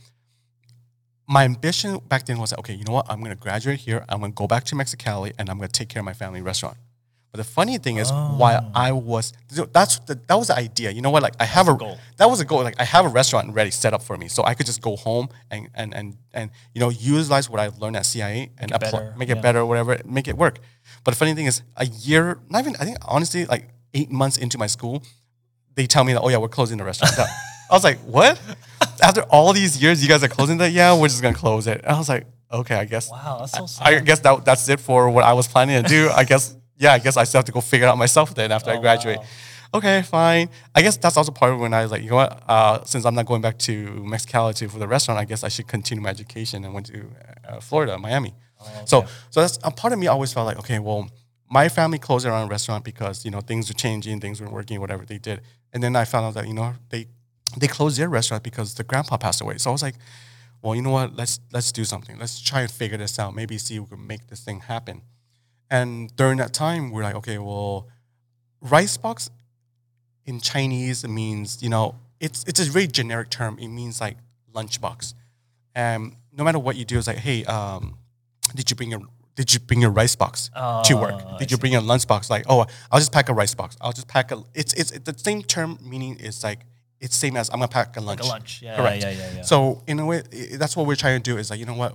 [1.28, 3.06] my ambition back then was okay, you know what?
[3.10, 4.04] I'm gonna graduate here.
[4.10, 6.78] I'm gonna go back to Mexicali and I'm gonna take care of my family restaurant.
[7.32, 9.34] But the funny thing is, while I was
[9.72, 10.90] that's the, that was the idea.
[10.90, 11.22] You know what?
[11.22, 12.00] Like I have a goal.
[12.18, 12.64] that was a goal.
[12.64, 14.96] Like I have a restaurant ready set up for me, so I could just go
[14.96, 18.92] home and and and and you know utilize what I've learned at CIA and apply,
[18.92, 19.42] better, make it yeah.
[19.42, 20.58] better, whatever, make it work.
[21.04, 24.38] But the funny thing is, a year, not even I think honestly, like eight months
[24.38, 25.04] into my school,
[25.76, 27.16] they tell me that oh yeah, we're closing the restaurant.
[27.18, 27.28] down.
[27.72, 28.40] I was like, what?
[29.04, 30.72] After all these years, you guys are closing that?
[30.72, 31.82] Yeah, we're just gonna close it.
[31.84, 33.10] And I was like, okay, I guess.
[33.12, 33.88] Wow, that's so sad.
[33.88, 36.10] I guess that that's it for what I was planning to do.
[36.10, 38.52] I guess yeah, I guess I still have to go figure it out myself then
[38.52, 39.18] after I Oh, graduate.
[39.20, 39.26] wow.
[39.76, 40.50] Okay, fine.
[40.74, 42.42] I guess that's also part of when I was like, you know what?
[42.48, 45.68] Uh, since I'm not going back to Mexicali for the restaurant, I guess I should
[45.68, 47.06] continue my education and went to
[47.48, 48.34] uh, Florida, Miami.
[48.60, 51.10] Oh, So so that's a part of me always felt like, okay, well,
[51.50, 54.80] my family closed their own restaurant because you know things were changing, things weren't working,
[54.80, 55.42] whatever they did.
[55.74, 57.08] And then I found out that you know they
[57.58, 59.58] they closed their restaurant because the grandpa passed away.
[59.58, 59.96] So I was like,
[60.62, 61.16] well, you know what?
[61.16, 62.18] Let's let's do something.
[62.20, 63.34] Let's try and figure this out.
[63.36, 65.02] Maybe see if we can make this thing happen.
[65.70, 67.88] And during that time, we're like, okay, well,
[68.62, 69.30] rice box
[70.26, 73.58] in Chinese means, you know, it's it's a very generic term.
[73.60, 74.18] It means like
[74.54, 75.14] lunchbox.
[75.76, 77.99] And no matter what you do, it's like, hey, um,
[78.56, 79.02] did you bring your
[79.36, 81.24] did you bring your rice box to Oh, work?
[81.26, 82.30] I Did you bring your lunch box?
[82.30, 83.78] Like, oh, I'll just pack a rice box.
[83.80, 84.44] I'll just pack a.
[84.54, 86.60] It's it's the same term meaning is like
[87.00, 88.20] it's same as I'm gonna pack a lunch.
[88.20, 88.62] Like a lunch.
[88.62, 89.02] Yeah, Correct.
[89.04, 89.42] yeah, yeah, yeah.
[89.44, 91.38] So in a way, i- that's what we're trying to do.
[91.38, 91.94] Is like you know what,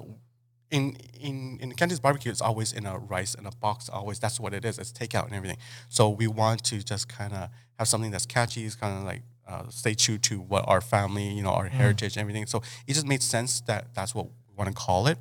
[0.71, 3.89] in in in Cantonese barbecue, it's always in a rice in a box.
[3.91, 4.79] Always that's what it is.
[4.79, 5.59] It's takeout and everything.
[5.91, 8.65] So we want to just kind of have something that's catchy.
[8.65, 12.17] It's kind of like uh, stay true to what our family, you know, our heritage
[12.17, 12.47] and everything.
[12.47, 15.19] So it just made sense that that's what we want to call it,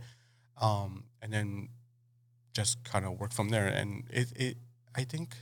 [0.62, 1.70] um, and then
[2.54, 3.68] just kind of work from there.
[3.68, 4.58] And it it
[4.96, 5.36] I think,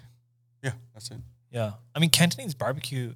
[0.63, 1.17] yeah, that's it.
[1.49, 1.71] Yeah.
[1.93, 3.13] I mean, Cantonese barbecue,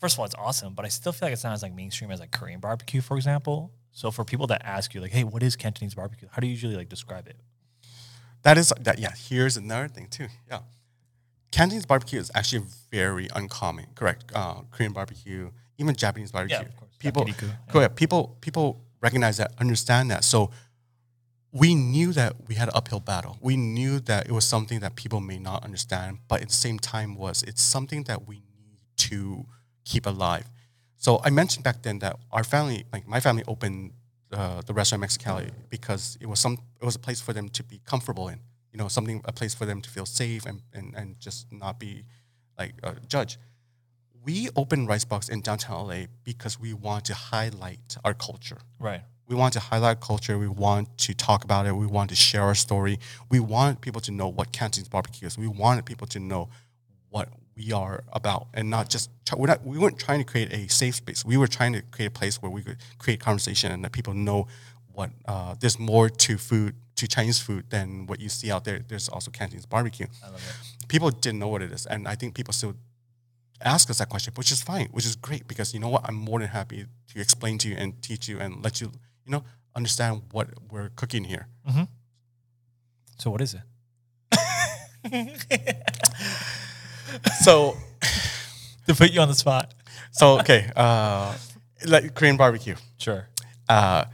[0.00, 2.10] first of all, it's awesome, but I still feel like it's not as like mainstream
[2.10, 3.70] as like Korean barbecue, for example.
[3.92, 6.26] So for people that ask you, like, hey, what is Cantonese barbecue?
[6.32, 7.36] How do you usually like describe it?
[8.42, 8.98] That is that.
[8.98, 9.12] Yeah.
[9.16, 10.26] Here's another thing too.
[10.50, 10.60] Yeah,
[11.52, 13.86] Cantonese barbecue is actually very uncommon.
[13.94, 14.24] Correct.
[14.34, 16.56] Uh, Korean barbecue, even Japanese barbecue.
[16.56, 16.90] Yeah, of course.
[16.98, 17.88] People, Yakiniku, yeah.
[17.88, 20.24] People, people recognize that, understand that.
[20.24, 20.50] So
[21.54, 23.38] we knew that we had an uphill battle.
[23.40, 26.80] We knew that it was something that people may not understand, but at the same
[26.80, 29.46] time, was it's something that we need to
[29.84, 30.50] keep alive.
[30.96, 33.92] So I mentioned back then that our family, like my family, opened
[34.32, 37.62] uh, the restaurant Mexicali because it was some, it was a place for them to
[37.62, 38.40] be comfortable in.
[38.72, 41.78] You know, something, a place for them to feel safe and and, and just not
[41.78, 42.02] be
[42.58, 43.38] like uh, judged.
[44.24, 49.02] We opened Rice Box in downtown LA because we want to highlight our culture Right.
[49.34, 50.38] We want to highlight culture.
[50.38, 51.72] We want to talk about it.
[51.74, 53.00] We want to share our story.
[53.30, 55.36] We want people to know what Cantonese barbecue is.
[55.36, 56.50] We wanted people to know
[57.10, 59.64] what we are about, and not just we're not.
[59.64, 61.24] We weren't trying to create a safe space.
[61.24, 64.14] We were trying to create a place where we could create conversation and that people
[64.14, 64.46] know
[64.92, 68.80] what uh, there's more to food to Chinese food than what you see out there.
[68.86, 70.06] There's also Cantonese barbecue.
[70.24, 70.88] I love it.
[70.88, 72.74] People didn't know what it is, and I think people still
[73.64, 76.02] ask us that question, which is fine, which is great because you know what?
[76.06, 78.92] I'm more than happy to explain to you and teach you and let you,
[79.24, 81.46] you know, understand what we're cooking here.
[83.18, 83.60] So what is it?
[87.42, 87.76] So,
[88.86, 89.72] to put you on the spot.
[90.12, 91.36] so okay, uh,
[91.86, 92.74] like Korean barbecue.
[92.98, 93.28] Sure.
[93.68, 94.04] Uh,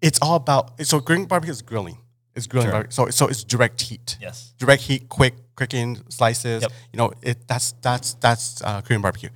[0.00, 1.98] it's all about so Korean barbecue is grilling.
[2.34, 2.72] It's grilling Sure.
[2.72, 2.92] barbecue.
[2.94, 4.16] So, so it's direct heat.
[4.20, 4.54] Yes.
[4.58, 6.62] direct heat, quick cooking slices.
[6.62, 6.72] Yep.
[6.92, 9.30] You know, it that's that's that's uh, Korean barbecue.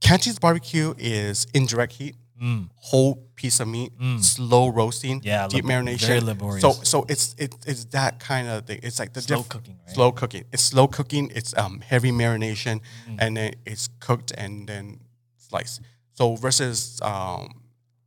[0.00, 2.16] Cantonese barbecue is indirect heat,
[2.76, 5.24] whole piece of meat, slow roasting, Mm.
[5.24, 6.06] Yeah, deep lab- marination.
[6.06, 6.62] very laborious.
[6.62, 8.80] So so it's it, it's that kind of thing.
[8.82, 9.94] It's like the Slow cooking, right?
[9.94, 10.44] Slow cooking.
[10.52, 11.30] It's slow cooking.
[11.34, 13.16] It's um, heavy marination, Mm.
[13.18, 15.00] and then it's cooked and then
[15.36, 15.80] sliced.
[16.14, 17.62] So versus um,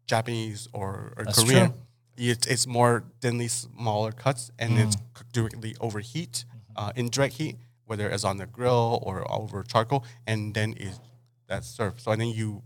[0.07, 1.77] Japanese or, or That's Korean, true.
[2.17, 5.01] it's, it's more thinly smaller cuts and it's Mm.
[5.13, 6.83] cooked directly over heat, Mm-hmm.
[6.89, 10.99] uh, indirect heat, whether it's on the grill or over charcoal, and then is
[11.47, 12.01] that's served.
[12.01, 12.61] So I think you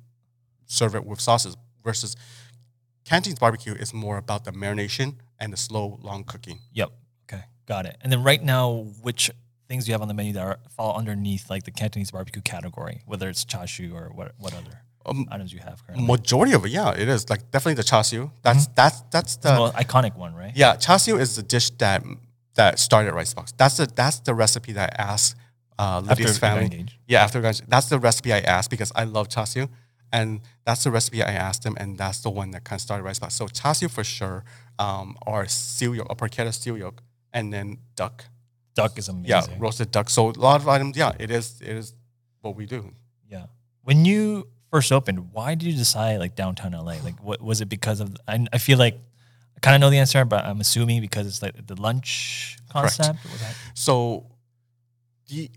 [0.67, 2.15] serve it with sauces versus
[3.05, 6.59] Cantonese barbecue is more about the marination and the slow, long cooking.
[6.73, 6.91] Yep.
[7.31, 7.43] Okay.
[7.65, 7.97] Got it.
[8.01, 9.31] And then right now, which
[9.67, 12.41] things do you have on the menu that are, fall underneath like the Cantonese barbecue
[12.41, 14.81] category, whether it's chashu or what what other?
[15.31, 16.05] items you have currently?
[16.05, 18.31] Majority of it, yeah, it is like definitely the char siu.
[18.41, 20.51] That's that's that's the well, iconic one, right?
[20.55, 22.03] yeah char siu is the dish that
[22.55, 23.53] that started Rice Box.
[23.57, 25.35] That's the that's the recipe that I asked
[25.79, 26.87] uh, Lydia's family.
[27.07, 29.69] Yeah, after that's the recipe I asked because I love char siu,
[30.11, 33.03] and that's the recipe I asked them, and that's the one that kind of started
[33.03, 33.35] Rice Box.
[33.35, 34.43] So char siu for sure,
[34.79, 37.01] um, or siu yuk, or porchetta siu yuk,
[37.33, 38.25] and then duck.
[38.75, 39.29] Duck is amazing.
[39.29, 40.09] Yeah, roasted duck.
[40.09, 40.95] So a lot of items.
[40.97, 41.61] Yeah, it is.
[41.61, 41.93] It is
[42.41, 42.93] what we do.
[43.29, 43.47] Yeah.
[43.83, 46.95] When you first opened, why did you decide like downtown LA?
[47.03, 48.15] Like, what was it because of?
[48.27, 48.99] I, I feel like
[49.55, 53.19] I kind of know the answer, but I'm assuming because it's like the lunch concept.
[53.73, 54.27] So,
[55.27, 55.49] the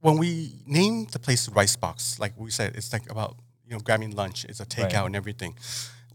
[0.00, 3.36] when we named the place Rice Box, like we said, it's like about
[3.72, 4.44] you know grabbing lunch.
[4.44, 5.06] It's a takeout Right.
[5.06, 5.54] and everything.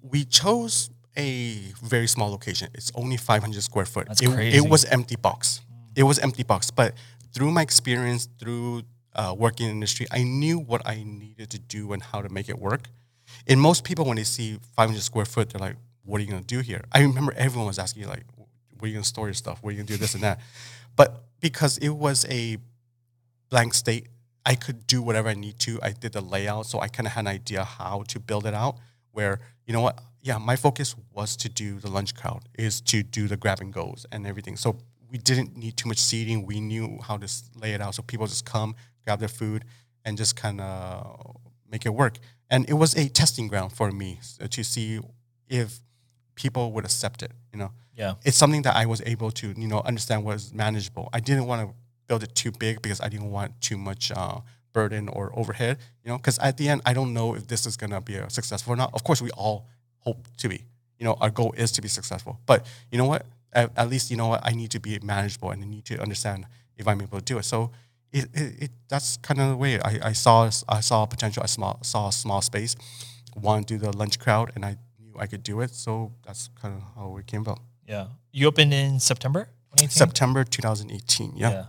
[0.02, 2.70] We chose a very small location.
[2.76, 4.08] It's only 500 square foot.
[4.08, 4.58] That's it, crazy.
[4.58, 5.62] it was empty box.
[5.96, 6.70] It was empty box.
[6.70, 6.94] But
[7.34, 8.84] through my experience, through
[9.16, 12.30] uh, working in the industry, I knew what I needed to do and how to
[12.30, 12.84] make it work.
[13.48, 16.44] And most people, when they see 500 square foot, they're like, "What are you gonna
[16.44, 18.26] do here?" I remember everyone was asking, like,
[18.78, 19.58] "Where are you gonna store your stuff?
[19.62, 20.40] Where are you gonna do this and that?"
[20.96, 22.58] But because it was a
[23.50, 24.08] blank state,
[24.52, 25.72] I could do whatever I need to.
[25.84, 28.54] I did the layout, so I kind of had an idea how to build it
[28.64, 28.76] out.
[29.12, 29.96] Where you know what?
[30.22, 33.72] Yeah, my focus was to do the lunch crowd, is to do the grab and
[33.74, 34.56] goes and everything.
[34.58, 34.78] So
[35.12, 36.46] we didn't need too much seating.
[36.46, 37.28] We knew how to
[37.64, 39.66] lay it out, so people just come, grab their food,
[40.06, 41.36] and just kind of
[41.70, 42.16] make it work.
[42.50, 44.20] And it was a testing ground for me
[44.56, 45.00] to see
[45.50, 45.80] if
[46.36, 47.32] people would accept it.
[47.52, 48.14] You know, Yeah.
[48.24, 51.10] it's something that I was able to, you know, understand was manageable.
[51.12, 51.76] I didn't want to
[52.08, 54.40] build it too big because I didn't want too much uh,
[54.74, 57.78] burden or overhead, you know, because at the end, I don't know if this is
[57.78, 58.92] going to be a successful or not.
[58.94, 59.68] Of course, we all
[60.00, 60.64] hope to be,
[61.00, 62.40] you know, our goal is to be successful.
[62.46, 63.26] But you know what?
[63.54, 64.42] At, at least, you know what?
[64.44, 66.46] I need to be manageable and I need to understand
[66.78, 67.44] if I'm able to do it.
[67.44, 67.72] So
[68.12, 71.44] it, it, it that's kind of the way I, I saw I saw potential.
[71.44, 72.76] I small, saw a small space,
[73.36, 75.72] wanted to do the lunch crowd, and I knew I could do it.
[75.74, 77.60] So that's kind of how it came about.
[77.88, 78.08] Yeah.
[78.32, 79.90] You opened in September 2018?
[79.90, 81.34] September 2018.
[81.36, 81.66] Yeah.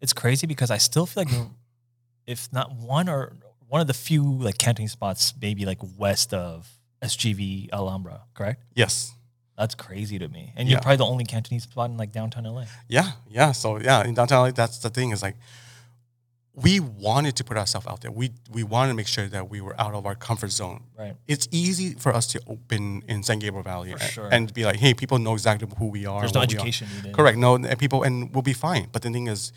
[0.00, 1.34] It's crazy because I still feel like
[2.26, 3.36] if not one or
[3.68, 6.68] one of the few like canteen spots maybe like west of
[7.02, 8.62] SGV Alhambra, correct?
[8.74, 9.12] Yes.
[9.56, 10.52] That's crazy to me.
[10.56, 12.64] And you're probably the only Cantonese spot in like downtown LA.
[12.88, 13.10] Yeah.
[13.28, 13.50] Yeah.
[13.50, 15.34] So yeah, in downtown LA, that's the thing is like
[16.62, 18.10] we wanted to put ourselves out there.
[18.10, 20.84] We we wanted to make sure that we were out of our comfort zone.
[20.98, 21.14] Right.
[21.26, 24.28] It's easy for us to open in San Gabriel Valley and, sure.
[24.30, 26.20] and be like, hey, people know exactly who we are.
[26.20, 26.60] There's no what we are.
[26.60, 26.88] education.
[27.12, 27.38] Correct.
[27.38, 28.88] No, and people, and we'll be fine.
[28.90, 29.52] But the thing is,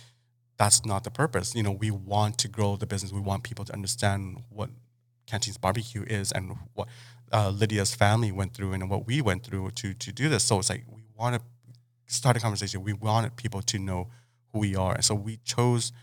[0.62, 1.56] that's not the purpose.
[1.56, 3.12] You know, we want to grow the business.
[3.12, 4.70] We want people to understand what
[5.26, 6.88] Cantonese barbecue is and what
[7.32, 10.44] uh, Lydia's family went through and what we went through to to do this.
[10.44, 11.42] So it's like we want to
[12.06, 12.84] start a conversation.
[12.84, 14.10] We wanted people to know
[14.54, 15.94] who we are, and so we chose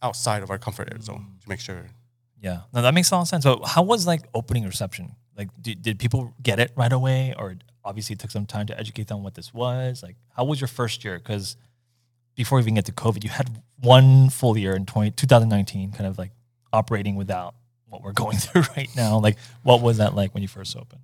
[0.00, 1.90] outside of our comfort area zone to make sure.
[2.40, 2.60] Yeah.
[2.72, 3.44] No, that makes a lot of sense.
[3.44, 5.14] So how was like opening reception?
[5.36, 8.78] Like did, did people get it right away or obviously it took some time to
[8.80, 10.02] educate them what this was?
[10.02, 11.18] Like how was your first year?
[11.18, 11.58] Because
[12.34, 16.06] before we even get to COVID, you had one full year in 20, 2019 kind
[16.06, 16.30] of like
[16.72, 17.54] operating without
[17.88, 19.18] what we're going through right now.
[19.18, 21.02] Like what was that like when you first opened?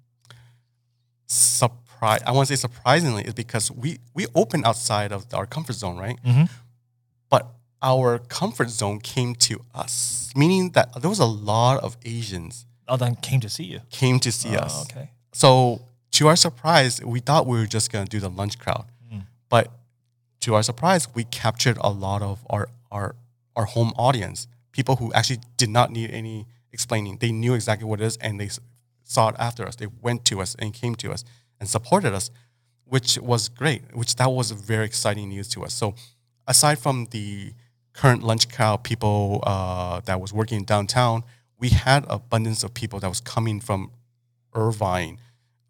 [1.26, 2.20] Surprise!
[2.24, 5.96] I want to say surprisingly is because we we opened outside of our comfort zone,
[5.96, 6.16] right?
[6.24, 6.48] Mhm.
[7.28, 7.48] But
[7.82, 12.96] our comfort zone came to us, meaning that there was a lot of Asians Oh,
[12.96, 13.80] then came to see you.
[13.90, 14.82] came to see Oh, us.
[14.82, 15.10] okay.
[15.32, 19.26] So to our surprise, we thought we were just gonna do the lunch crowd, Mm.
[19.48, 19.72] but
[20.46, 23.16] to our surprise, we captured a lot of our our
[23.56, 27.18] our home audience, people who actually did not need any explaining.
[27.18, 28.50] They knew exactly what it is, and they
[29.02, 29.76] sought after us.
[29.76, 31.24] They went to us and came to us
[31.58, 32.30] and supported us,
[32.84, 33.82] which was great.
[33.94, 35.74] Which that was very exciting news to us.
[35.74, 35.94] So
[36.46, 37.52] aside from the
[37.92, 41.24] current lunch crowd, people uh, that was working downtown,
[41.58, 43.90] we had abundance of people that was coming from
[44.54, 45.18] Irvine,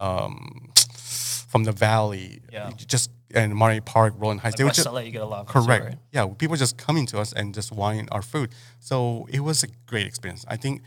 [0.01, 0.73] um,
[1.53, 2.71] from the Valley, Yeah.
[2.95, 4.55] just and Monterey Park, Rowland Heights.
[4.55, 5.85] Like they were just LA, you get a lot of correct.
[5.85, 5.99] right?
[6.13, 8.51] Yeah, people just coming to us and just wanting our food.
[8.81, 10.45] So it was a great experience.
[10.49, 10.83] I think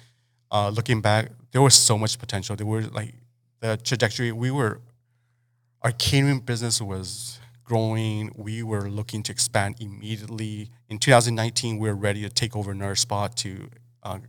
[0.52, 2.56] uh, looking back, there was so much potential.
[2.56, 3.14] There were like
[3.60, 4.32] the trajectory.
[4.32, 4.82] We were
[5.82, 8.32] our catering business was growing.
[8.36, 10.70] We were looking to expand immediately.
[10.90, 13.70] In 2019, we were ready to take over another spot to
[14.04, 14.20] uh,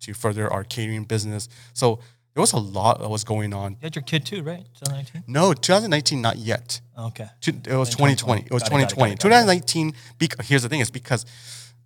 [0.00, 1.48] to further our catering business.
[1.74, 2.00] So
[2.34, 3.72] there was a lot that was going on.
[3.72, 4.64] You had your kid too, right?
[4.74, 5.24] 2019?
[5.26, 6.80] No, 2019, not yet.
[6.98, 7.28] Okay.
[7.46, 8.42] It was 2020.
[8.42, 8.42] 2020.
[8.46, 9.12] It was Got it, got it, got 2020.
[9.12, 9.66] it, got it.
[9.66, 9.92] 2019.
[10.18, 11.26] bec- Here's the thing: is because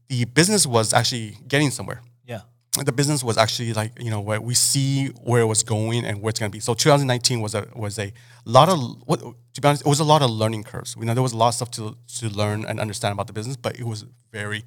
[0.08, 2.00] the business was actually getting somewhere.
[2.24, 2.40] Yeah.
[2.84, 6.20] The business was actually like you know where we see where it was going and
[6.22, 6.60] where it's going to be.
[6.60, 8.12] So 2019 was a was a
[8.44, 10.94] lot of what to be honest, it was a lot of learning curves.
[10.98, 13.32] You know, there was a lot of stuff to to learn and understand about the
[13.32, 14.62] business, but it was very,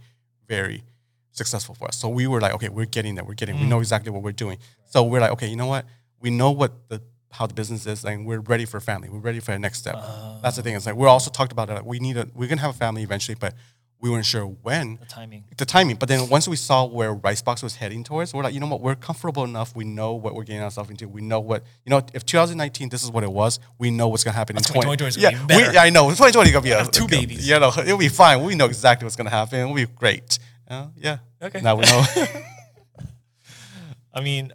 [0.47, 0.83] very
[1.31, 1.97] successful for us.
[1.97, 3.23] So we were like, okay, we're getting there.
[3.23, 3.57] We're getting.
[3.57, 3.69] We mm.
[3.69, 4.57] know exactly what we're doing.
[4.85, 5.85] So we're like, okay, you know what?
[6.19, 9.09] We know what the how the business is, and we're ready for family.
[9.09, 9.95] We're ready for the next step.
[10.41, 10.63] That's the oh.
[10.63, 10.75] thing.
[10.75, 11.73] It's like we're also talked about it.
[11.73, 12.27] Like, we need a.
[12.33, 13.53] We're gonna have a family eventually, but
[14.01, 15.43] we weren't sure when The timing.
[15.57, 15.97] the timing.
[15.97, 18.79] But then once we saw where Ricebox was heading towards, we're like, you know what?
[18.79, 19.75] We're comfortable enough.
[19.75, 21.09] We know what we're getting ourselves into.
[21.09, 22.01] We know what you know.
[22.13, 24.95] If 2019, this is what it was, we know what's gonna happen in 20.
[24.95, 26.09] 2020 yeah, we, I know.
[26.09, 27.47] 2020 gonna be a, two babies.
[27.47, 28.43] You know, it'll be fine.
[28.43, 29.59] We know exactly what's gonna happen.
[29.59, 30.39] It'll be great.
[30.69, 31.17] Uh, yeah.
[31.41, 31.61] Okay.
[31.61, 32.03] Now we know.
[34.13, 34.53] I mean,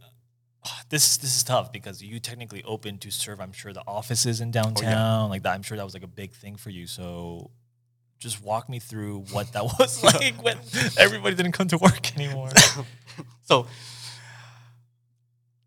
[0.89, 3.41] this this is tough because you technically open to serve.
[3.41, 5.55] I'm sure the offices in downtown, like that.
[5.55, 6.87] I'm sure that was like a big thing for you.
[6.87, 7.51] So,
[8.19, 10.59] just walk me through what that was like when
[10.99, 12.51] everybody didn't come to work anymore.
[13.43, 13.67] so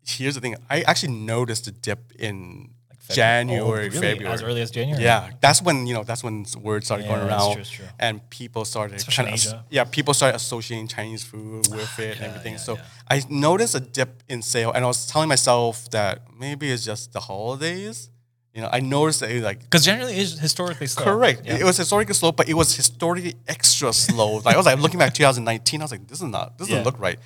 [0.06, 0.56] here's the thing.
[0.70, 2.70] I actually noticed a dip in.
[3.14, 3.90] January, Oh, really?
[4.00, 4.26] February.
[4.34, 5.02] as early as January.
[5.02, 7.84] Yeah, that's when you know that's when word started Yeah, going around, true, that's true.
[7.98, 12.26] and people started Especially kind of yeah, people started associating Chinese food with it and
[12.26, 12.52] everything.
[12.54, 12.82] yeah, so yeah.
[13.10, 17.12] I noticed a dip in sale, and I was telling myself that maybe it's just
[17.12, 18.10] the holidays.
[18.54, 21.04] You know, I noticed that it, like because generally is historically slow.
[21.04, 21.56] correct, Yeah.
[21.58, 24.36] it was historically slow, but it was historically extra slow.
[24.38, 26.80] like I was like looking back 2019, I was like, this is not, this doesn't
[26.82, 26.84] Yeah.
[26.84, 27.18] look right.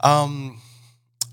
[0.00, 0.60] Um,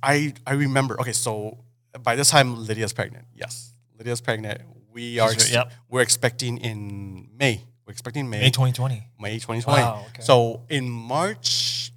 [0.02, 1.00] I I remember.
[1.02, 1.58] Okay, so
[2.02, 3.26] by this time Lydia's pregnant.
[3.34, 3.72] Yes,
[4.04, 4.60] Lydia's pregnant.
[4.92, 5.32] We are.
[5.32, 5.72] Ex- yep.
[5.89, 7.62] We're expecting in May.
[7.86, 8.42] We're expecting May.
[8.42, 9.08] May 2020.
[9.18, 9.82] May 2020.
[9.82, 10.22] Wow, okay.
[10.22, 11.92] So in March,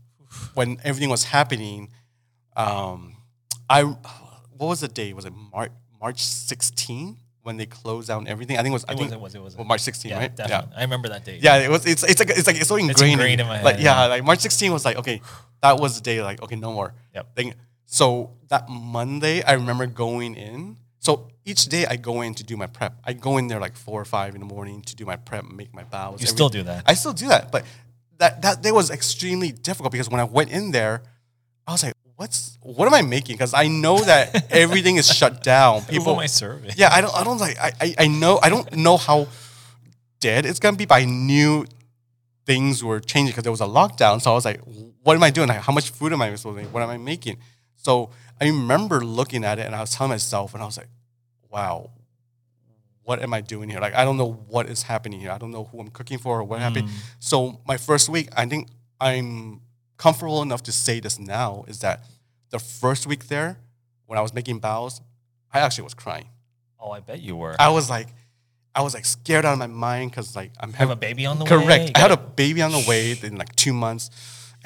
[0.55, 1.88] when everything was happening,
[2.57, 3.16] um,
[3.69, 5.12] I what was the day?
[5.14, 8.57] Was it March March 16 when they closed down everything?
[8.57, 8.85] I think it was.
[8.88, 9.12] I It think.
[9.12, 9.35] It was.
[9.35, 9.57] It was.
[9.57, 10.35] well, March 16, yeah, right?
[10.37, 10.77] Definitely.
[10.77, 11.42] I remember that date.
[11.42, 11.85] Yeah, it was.
[11.87, 14.07] It's it's like it's like it's so ingrained, ingrained in my Like head, yeah, yeah.
[14.07, 15.21] like March 16 was like okay,
[15.61, 16.23] that was the day.
[16.23, 16.95] Like okay, no more.
[17.16, 17.37] Yep.
[17.87, 20.77] So that Monday, I remember going in.
[21.07, 22.92] So each day I go in to do my prep.
[23.05, 25.45] I go in there like four or five in the morning to do my prep,
[25.45, 26.21] make my baos.
[26.21, 26.83] You every- still do that.
[26.85, 27.62] I still do that, but
[28.19, 30.95] that that day was extremely difficult because when I went in there,
[31.64, 35.45] I was like, "What's what am I making?" Because I know that everything is shut
[35.45, 35.83] down.
[35.83, 36.73] People People, my survey.
[36.75, 39.29] yeah, I don't, I don't like, I, I, I know, I don't know how
[40.19, 41.66] dead it's gonna be, but I knew
[42.47, 44.21] things were changing because there was a lockdown.
[44.21, 44.61] So I was like,
[45.05, 45.49] what am I doing?
[45.49, 46.75] Like, how much food am I supposed to make?
[46.75, 47.37] What am I making?
[47.87, 50.88] So I remember looking at it and I was telling myself, and I was like,
[51.53, 51.92] wow,
[53.05, 53.79] what am I doing here?
[53.79, 55.31] Like, I don't know what is happening here.
[55.31, 56.88] I don't know who I'm cooking for or what happened.
[56.88, 56.94] Mm.
[57.20, 58.70] So my first week, I think
[59.01, 59.61] I'm
[59.99, 62.05] comfortable enough to say this now is that
[62.51, 63.61] the first week there,
[64.07, 65.01] when I was making baos,
[65.55, 66.29] I actually was crying.
[66.81, 67.55] Oh, I bet you were.
[67.57, 68.09] I was like,
[68.75, 71.38] I was like scared out of my mind because like I'm have a baby on
[71.38, 71.51] the way.
[71.51, 71.92] correct.
[71.94, 74.11] I had a baby on the way in like two months,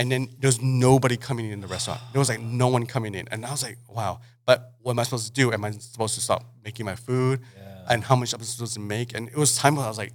[0.01, 2.01] and then there's nobody coming in the restaurant.
[2.13, 4.21] There was like no one coming in, and I was like, wow.
[4.47, 5.53] But what am I supposed to do?
[5.53, 7.41] Am I supposed to stop making my food?
[7.55, 7.85] Yeah.
[7.91, 9.15] And how much am I supposed to make?
[9.15, 10.15] And it was time when I was like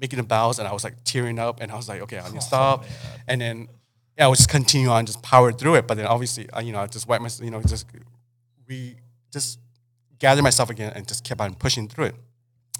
[0.00, 2.26] making the baos, and I was like tearing up, and I was like, okay, I
[2.30, 2.86] need to stop.
[3.26, 3.68] and then
[4.16, 5.86] yeah, I would just continue on, just power through it.
[5.86, 7.86] But then obviously, I, you know, I just wiped my, you know, just
[8.66, 8.96] we
[9.30, 9.58] just
[10.18, 12.14] gather myself again and just kept on pushing through it.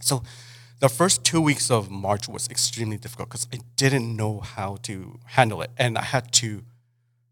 [0.00, 0.22] So
[0.80, 5.18] the first two weeks of March was extremely difficult because I didn't know how to
[5.24, 5.70] handle it.
[5.76, 6.62] And I had to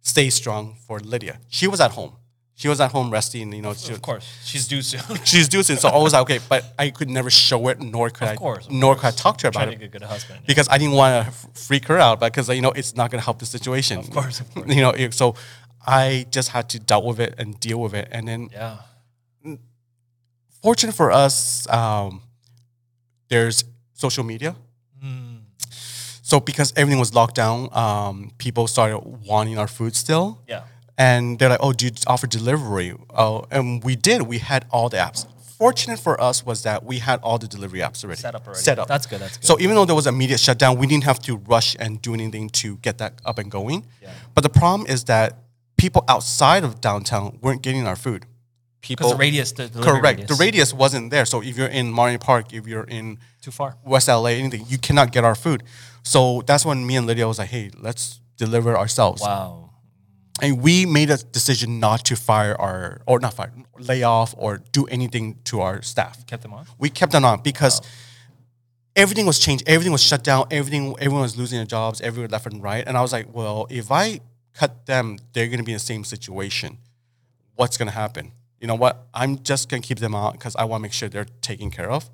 [0.00, 1.38] stay strong for Lydia.
[1.48, 2.12] She was at home.
[2.54, 3.74] She was at home resting, you know.
[3.74, 5.02] She, Of course, she's due soon.
[5.24, 5.76] she's due soon.
[5.76, 8.66] So I was like, okay, but I could never show it, nor could I, course,
[8.66, 10.02] of nor could I talk to her about Try about to it be a good
[10.02, 10.40] husband.
[10.40, 10.46] yeah.
[10.46, 13.24] because I didn't want to freak her out because you know it's not going to
[13.24, 13.98] help the situation.
[13.98, 14.74] Of course, of course.
[14.74, 15.34] You know, so
[15.86, 18.78] I just had to deal with it and deal with it, and then yeah.
[20.62, 22.22] fortunate for us, um,
[23.28, 24.56] there's social media.
[25.04, 25.40] Mm.
[26.22, 30.62] So because everything was locked down, um, people started wanting our food still, Yeah.
[30.98, 34.22] and they're like, "Oh, do you offer delivery?" Oh, and we did.
[34.22, 35.26] We had all the apps.
[35.58, 38.60] Fortunate for us was that we had all the delivery apps already Set up already.
[38.62, 38.88] Set up.
[38.88, 39.20] That's good.
[39.20, 39.46] That's good.
[39.46, 42.50] So even though there was immediate shutdown, we didn't have to rush and do anything
[42.50, 43.86] to get that up and going.
[44.02, 44.10] Yeah.
[44.34, 45.38] But the problem is that
[45.78, 48.26] people outside of downtown weren't getting our food.
[48.86, 50.04] People because the radius, the correct.
[50.04, 50.28] radius.
[50.28, 51.24] The radius wasn't there.
[51.24, 53.76] So if you're in Marine Park, if you're in too far.
[53.84, 55.64] West LA, anything, you cannot get our food.
[56.02, 59.22] So that's when me and Lydia was like, hey, let's deliver ourselves.
[59.22, 59.70] Wow.
[60.42, 64.58] And we made a decision not to fire our, or not fire, lay off or
[64.70, 66.26] do anything to our staff.
[66.26, 66.66] Kept them on.
[66.78, 67.80] We kept them on because
[68.94, 69.64] everything was changed.
[69.66, 70.46] Everything was shut down.
[70.50, 72.00] Everything, everyone was losing their jobs.
[72.00, 72.84] Everyone left and right.
[72.86, 74.20] And I was like, well, if I
[74.54, 76.78] cut them, they're going to be in the same situation.
[77.54, 78.32] What's going to happen?
[78.66, 79.06] You know what?
[79.14, 81.70] I'm just going to keep them out because I want to make sure they're taken
[81.70, 82.10] care of.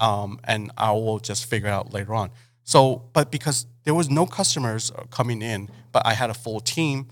[0.00, 2.30] Um, and I will just figure it out later on.
[2.64, 6.60] So, but because there was no customers uh, coming in, but I had a full
[6.60, 7.08] team,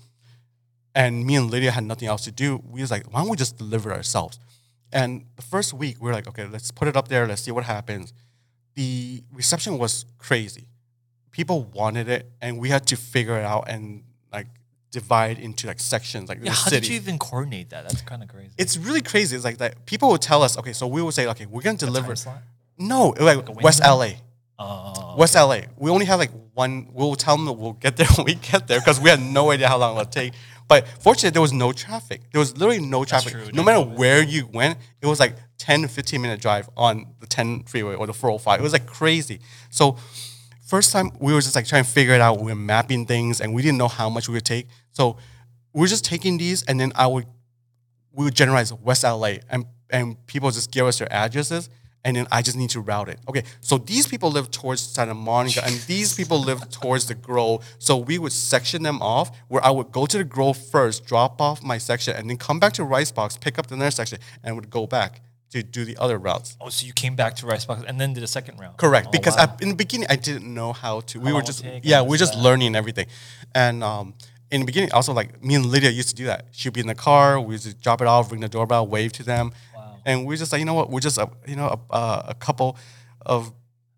[0.95, 2.59] and me and Lydia had nothing else to do.
[2.67, 4.39] We was like, why don't we just deliver ourselves?
[4.91, 7.27] And the first week, we were like, okay, let's put it up there.
[7.27, 8.13] Let's see what happens.
[8.73, 10.65] The reception was crazy.
[11.29, 14.01] People wanted it, and we had to figure it out and
[14.91, 16.81] divide into like sections, like Yeah, the how city.
[16.81, 17.83] did you even coordinate that?
[17.83, 18.51] That's kind of crazy.
[18.57, 19.35] it's really crazy.
[19.35, 21.77] It's like that people will tell us, okay, so we will say, okay, we're gonna
[21.77, 22.13] deliver.
[22.77, 23.81] No, like a West?
[23.83, 24.09] LA.
[24.59, 25.61] Oh, West LA.
[25.77, 26.87] We only have like one.
[26.93, 29.51] We'll tell them that we'll get there when we get there because we had no
[29.51, 30.33] idea how long it would take.
[30.67, 32.21] But fortunately, there was no traffic.
[32.31, 33.33] There was literally no traffic.
[33.33, 37.27] true, No matter where you went, it was like 10, 15 minute drive on the
[37.27, 38.59] 10 freeway or the 405.
[38.59, 39.41] It was like crazy.
[39.69, 39.97] So,
[40.71, 42.39] first time we were just like trying to figure it out.
[42.39, 44.67] We were mapping things and we didn't know how much we would take.
[44.91, 45.17] So,
[45.73, 47.25] we were just taking these and then I would
[48.13, 51.69] we would generalize West LA and and people just give us their addresses
[52.05, 53.19] and then I just need to route it.
[53.27, 57.63] Okay, so these people live towards Santa Monica and these people live towards the Grove.
[57.77, 61.41] So we would section them off where I would go to the Grove first, drop
[61.41, 64.19] off my section, and then come back to Rice Box, pick up the next section,
[64.43, 66.57] and would go back to do the other routes.
[66.61, 68.77] oh, so you came back to Rice Box and then did a second round.
[68.77, 69.53] Correct, Oh, because wow.
[69.59, 71.19] I, in the beginning I didn't know how to.
[71.19, 72.41] we were just yeah, we were just that.
[72.41, 73.07] learning everything,
[73.53, 74.13] and um,
[74.49, 76.45] in the beginning also like me and Lydia used to do that.
[76.51, 79.11] She'd be in the car, we would just drop it off, ring the doorbell, wave
[79.13, 79.97] to them, Wow.
[80.05, 82.33] and we just like you know what, we're just a you know a, uh, a
[82.33, 82.77] couple
[83.25, 83.51] of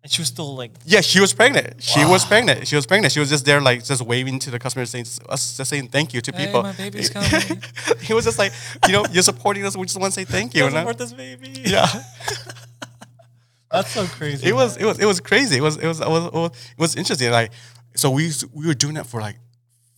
[0.04, 1.82] and she was still like, yeah, she was pregnant.
[1.82, 2.68] She was pregnant.
[2.68, 3.10] She was pregnant.
[3.14, 6.12] She was just there, like just waving to the customers, saying us just saying thank
[6.12, 6.62] you to Hey, people.
[6.62, 7.62] my baby's coming.
[8.02, 8.52] he was just like,
[8.86, 9.74] you know, you're supporting us.
[9.78, 10.64] We just want to say thank you.
[10.64, 11.62] doesn't and this baby.
[11.64, 11.86] yeah.
[13.70, 14.46] That's so crazy.
[14.46, 15.56] it was it was it was crazy.
[15.56, 17.30] It was it was it was, it was, it was interesting.
[17.30, 17.50] Like
[17.96, 19.38] so we we were doing that for like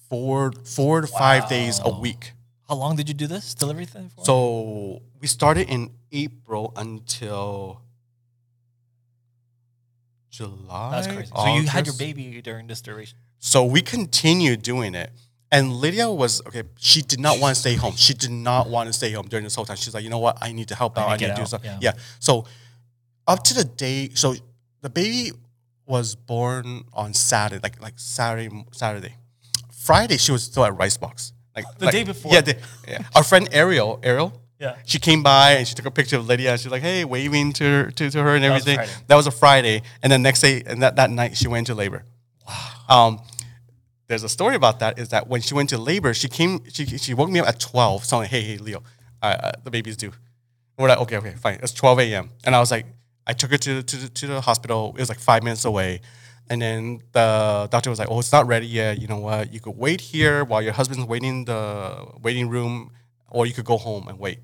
[0.09, 2.32] four four to five days a week.
[2.68, 4.24] How long did you do this delivery thing for?
[4.24, 7.82] So we started in April until
[10.37, 10.91] July.
[10.93, 11.30] that's crazy.
[11.34, 11.99] So you had your August.
[11.99, 13.18] baby during this duration.
[13.39, 15.11] So we continued doing it.
[15.53, 16.64] And Lydia was okay.
[16.78, 17.95] She did not want to stay home.
[17.97, 19.76] She did not want to stay home during this whole time.
[19.76, 20.39] She's like, you know what?
[20.43, 21.09] I need to help oh, I out.
[21.09, 21.70] need I to need get to do out, something.
[21.70, 21.93] yeah.
[21.95, 22.01] Yeah.
[22.18, 22.47] So
[23.28, 24.34] up to the day, so
[24.82, 25.30] the baby
[25.87, 29.14] was born on Saturday, like like Saturday, Saturday.
[29.72, 31.32] Friday, she was still at Rice Box.
[31.55, 32.32] Like The like- day before.
[32.32, 32.57] Yeah, the,
[32.89, 33.03] yeah.
[33.14, 34.32] Our friend Ariel, Ariel.
[34.59, 34.76] Yeah.
[34.86, 36.57] She came by and she took a picture of Lydia.
[36.57, 38.92] She's like, "Hey, waving to her, to, to her and was everything." Friday.
[39.07, 41.74] That was a Friday, and then next day, and that, that night, she went into
[41.74, 42.04] labor.
[42.88, 43.20] Um,
[44.09, 44.98] there's a story about that.
[44.98, 46.61] Is that when she went to labor, she came.
[46.72, 48.82] She she woke me up at twelve, saying, "Hey, hey, Leo,
[49.22, 52.30] uh, uh, the baby's due." And we're like, "Okay, okay, fine." It's twelve a.m.
[52.44, 52.86] And I was like,
[53.26, 54.94] I took her to to to the hospital.
[54.96, 56.00] It was like five minutes away.
[56.48, 59.00] And then the doctor was like, "Oh, it's not ready yet.
[59.00, 59.52] You know what?
[59.52, 62.92] You could wait here while your husband's waiting in the waiting room,
[63.31, 64.39] or you could go home and wait."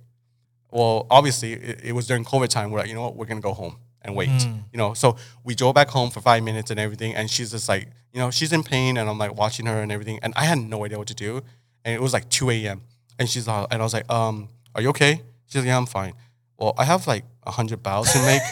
[0.70, 2.70] Well, obviously, it, it was during COVID time.
[2.70, 3.16] We're like, you know what?
[3.16, 4.30] We're gonna go home and wait.
[4.72, 7.68] You know, so we drove back home for five minutes and everything, and she's just
[7.68, 10.44] like, you know, she's in pain, and I'm like watching her and everything, and I
[10.44, 11.42] had no idea what to do,
[11.84, 12.82] and it was like 2 a.m.
[13.18, 15.22] and she's uh, and I was like, um, are you okay?
[15.46, 16.14] She's like, yeah, I'm fine.
[16.58, 18.42] Well, I have like a hundred baos to make.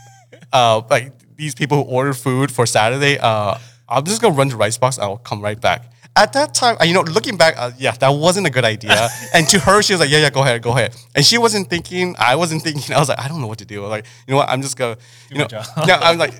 [0.52, 3.58] uh, like these people who order food for Saturday, uh,
[3.88, 4.98] I'm just gonna run to Rice Box.
[4.98, 5.92] I'll come right back.
[6.16, 9.08] At that time, you know, looking back, uh, yeah, that wasn't a good idea.
[9.34, 11.68] and to her, she was like, "Yeah, yeah, go ahead, go ahead." And she wasn't
[11.68, 12.16] thinking.
[12.18, 12.94] I wasn't thinking.
[12.96, 14.48] I was like, "I don't know what to do." Like, you know what?
[14.48, 14.96] I'm just gonna,
[15.30, 15.48] you know,
[15.86, 15.98] yeah.
[16.00, 16.32] I'm like,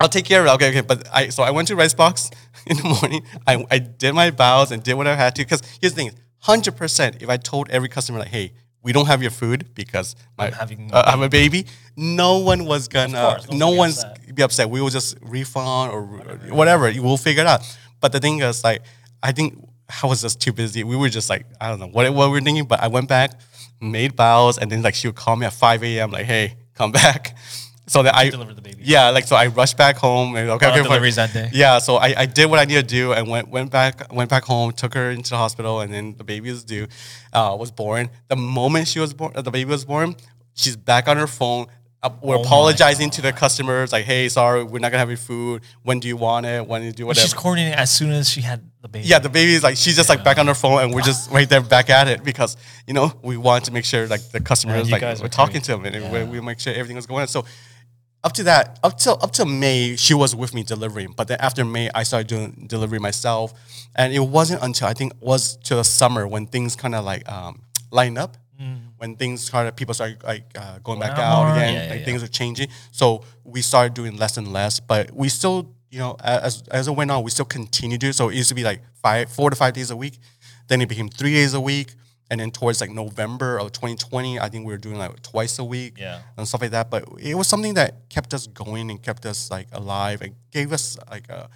[0.00, 0.50] I'll take care of it.
[0.54, 0.80] Okay, okay.
[0.80, 2.30] But I so I went to Rice Box
[2.66, 3.22] in the morning.
[3.46, 5.42] I, I did my baos and did what I had to.
[5.42, 7.22] Because here's the thing: hundred percent.
[7.22, 10.52] If I told every customer like, "Hey, we don't have your food because my, I'm
[10.52, 11.66] having uh, I'm a baby,"
[11.96, 13.36] no one was gonna.
[13.36, 14.34] course, no one's upset.
[14.34, 14.70] be upset.
[14.70, 16.02] We will just refund or
[16.54, 16.92] whatever.
[16.96, 17.62] We'll figure it out.
[18.00, 18.82] But the thing is, like,
[19.22, 19.68] I think
[20.02, 20.84] I was just too busy.
[20.84, 22.64] We were just like, I don't know what, what we were thinking.
[22.66, 23.32] But I went back,
[23.80, 26.10] made baos, and then like she would call me at 5 a.m.
[26.10, 27.36] Like, hey, come back.
[27.88, 28.82] So that I delivered the baby.
[28.82, 31.50] Yeah, like so I rushed back home and okay, of okay, deliveries that day.
[31.52, 34.28] Yeah, so I, I did what I needed to do and went went back went
[34.28, 36.88] back home, took her into the hospital, and then the baby was due,
[37.32, 38.10] uh, was born.
[38.26, 40.16] The moment she was born, the baby was born,
[40.54, 41.66] she's back on her phone.
[42.22, 45.62] We're Oh apologizing to the customers, like, "Hey, sorry, we're not gonna have your food.
[45.82, 46.64] When do you want it?
[46.66, 49.08] When do you do whatever?" she's coordinating as soon as she had the baby.
[49.08, 51.30] yeah, the baby is like she's just like back on her phone, and we're just
[51.32, 54.40] right there back at it because you know we want to make sure like the
[54.40, 56.12] customers like we're talking to them and Yeah.
[56.12, 57.28] we, we make sure everything was going on.
[57.28, 57.44] So
[58.22, 61.12] up to that, up till up till May, she was with me delivering.
[61.16, 63.52] But then after May, I started doing delivery myself,
[63.96, 67.04] and it wasn't until I think it was to the summer when things kind of
[67.04, 68.36] like um, lined up.
[68.98, 71.74] When things started, people started like uh, going back out again.
[71.74, 72.04] Yeah, like yeah.
[72.04, 72.68] things are changing.
[72.92, 76.92] So we started doing less and less, but we still, you know, as as it
[76.92, 78.12] went on, we still continued to.
[78.12, 80.18] So it used to be like five, four to five days a week.
[80.68, 81.94] Then it became three days a week.
[82.28, 85.64] And then towards like November of 2020, I think we were doing like twice a
[85.64, 86.22] week Yeah.
[86.36, 86.90] and stuff like that.
[86.90, 90.72] But it was something that kept us going and kept us like alive and gave
[90.72, 91.48] us like a,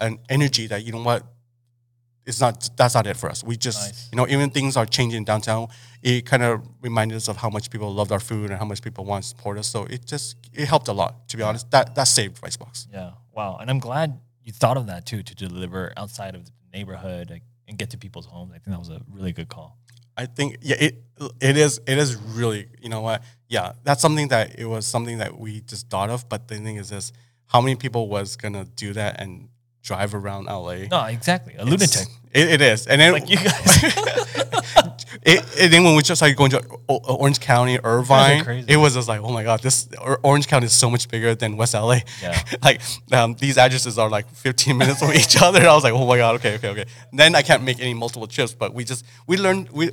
[0.00, 1.24] an energy that, you know what,
[2.26, 3.42] it's not, that's not it for us.
[3.42, 4.08] We just, Nice.
[4.12, 5.68] you know, even things are changing downtown.
[6.02, 8.82] It kind of reminded us of how much people loved our food and how much
[8.82, 9.68] people want to support us.
[9.68, 11.70] So it just, it helped a lot, to be honest.
[11.70, 12.88] That, that saved Ricebox.
[12.92, 13.12] Yeah.
[13.32, 13.58] Wow.
[13.60, 17.42] And I'm glad you thought of that too to deliver outside of the neighborhood, like
[17.68, 18.50] and get to people's homes.
[18.50, 19.78] I think that was a really good call.
[20.16, 21.02] I think yeah, it
[21.40, 25.18] it is it is really you know what yeah that's something that it was something
[25.18, 26.28] that we just thought of.
[26.28, 27.12] But the thing is this:
[27.46, 29.48] how many people was gonna do that and
[29.82, 30.86] drive around LA?
[30.90, 31.54] No, exactly.
[31.54, 32.08] A It's- lunatic.
[32.34, 33.82] It, it is, and then Like you guys.
[35.22, 38.94] it, and then when we just started going to O- Orange County, Irvine, it was
[38.94, 39.86] just like, oh my god, this
[40.22, 41.98] Orange County is so much bigger than West LA.
[42.22, 42.42] Yeah.
[42.62, 42.80] like
[43.12, 45.60] um, these addresses are like 15 minutes from each other.
[45.68, 46.84] I was like, oh my god, okay, okay, okay.
[47.12, 49.90] Then I can't make any multiple trips, but we just we learned we.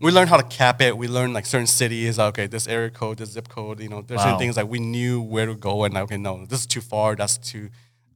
[0.00, 0.98] We learned how to cap it.
[0.98, 2.18] We learned like certain cities.
[2.18, 3.78] Okay, this area code, this zip code.
[3.78, 4.24] You know, there's Wow.
[4.24, 6.80] certain things like we knew where to go, and like, okay, no, this is too
[6.80, 7.14] far.
[7.14, 7.70] That's too,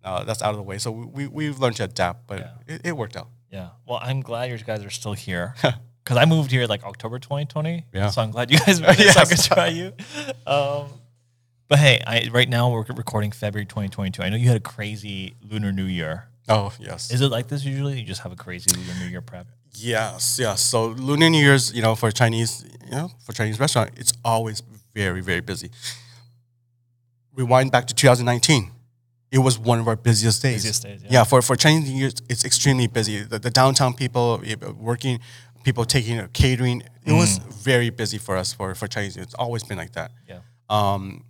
[0.07, 0.79] uh, that's out of the way.
[0.79, 2.75] So we we we've learned to adapt, but Yeah.
[2.75, 3.29] it, it worked out.
[3.51, 3.69] Yeah.
[3.87, 5.55] Well, I'm glad you guys are still here
[6.05, 7.85] because I moved here like October 2020.
[7.93, 8.11] Yeah.
[8.11, 9.29] So I'm glad you guys made it so I Yes.
[9.49, 9.93] could try you.
[10.47, 10.89] Um,
[11.69, 14.23] but hey, I, right now we're recording February 2022.
[14.23, 16.29] I know you had a crazy Lunar New Year.
[16.49, 17.11] Oh yes.
[17.11, 17.99] Is it like this usually?
[17.99, 19.47] You just have a crazy Lunar New Year prep?
[19.75, 20.61] Yes, yes.
[20.61, 24.63] So Lunar New Year's, you know, for Chinese, you know, for Chinese restaurant, it's always
[24.95, 25.71] very, very busy.
[27.35, 28.71] Rewind back to 2019.
[29.37, 30.63] It was one of our busiest days.
[30.63, 31.09] Busiest days, yeah.
[31.11, 31.25] yeah.
[31.25, 33.21] for, for Chinese New Year's, it's extremely busy.
[33.21, 34.43] The, the downtown people
[34.79, 35.21] working,
[35.63, 36.83] people taking uh, catering.
[37.05, 39.25] It was very busy for us for, for Chinese New Year.
[39.25, 40.11] It's always been like that.
[40.27, 40.39] Yeah.
[40.71, 41.25] Um,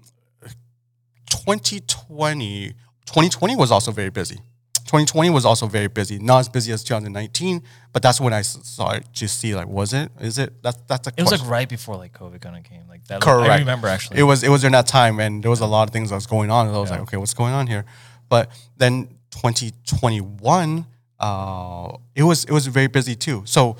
[1.26, 2.68] 2020,
[3.06, 4.38] 2020 was also very busy.
[4.86, 6.18] 2020 was also very busy.
[6.18, 7.62] Not as busy as 2019,
[7.92, 10.10] but that's when I started to see like, was it?
[10.20, 10.62] Is it?
[10.62, 12.82] That's that's a It was like right before like COVID kind of came.
[12.88, 13.20] Like that.
[13.20, 13.50] Correct.
[13.50, 14.18] I remember actually.
[14.20, 16.14] It was it was during that time, and there was a lot of things that
[16.16, 16.66] was going on.
[16.68, 16.96] And I was Yeah.
[16.96, 17.84] like, okay, what's going on here?
[18.28, 20.86] But then 2021,
[21.20, 23.42] uh, it was it was very busy too.
[23.46, 23.76] So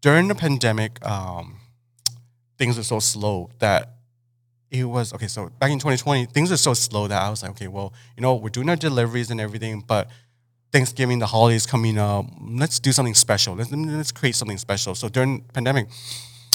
[0.00, 1.56] during the pandemic, um,
[2.58, 3.94] things were so slow that
[4.70, 5.26] it was okay.
[5.26, 8.22] So back in 2020, things were so slow that I was like, okay, well, you
[8.22, 10.08] know, we're doing our deliveries and everything, but
[10.72, 13.54] Thanksgiving, the holidays coming up, let's do something special.
[13.54, 14.94] Let's let's create something special.
[14.94, 15.88] So during pandemic,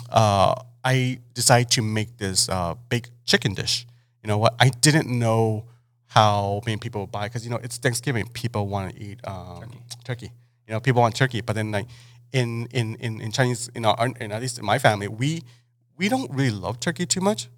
[0.10, 3.86] uh, I decided to make this uh, baked chicken dish.
[4.24, 4.56] You know what?
[4.60, 5.66] I didn't know
[6.08, 8.28] how many people would buy because you know it's Thanksgiving.
[8.30, 9.70] People want to eat um,
[10.04, 10.32] turkey.
[10.68, 11.88] You know, people want turkey, but then like
[12.32, 15.44] in in in, in Chinese, in our in at least in my family, we
[15.98, 17.50] we don't really love turkey too much.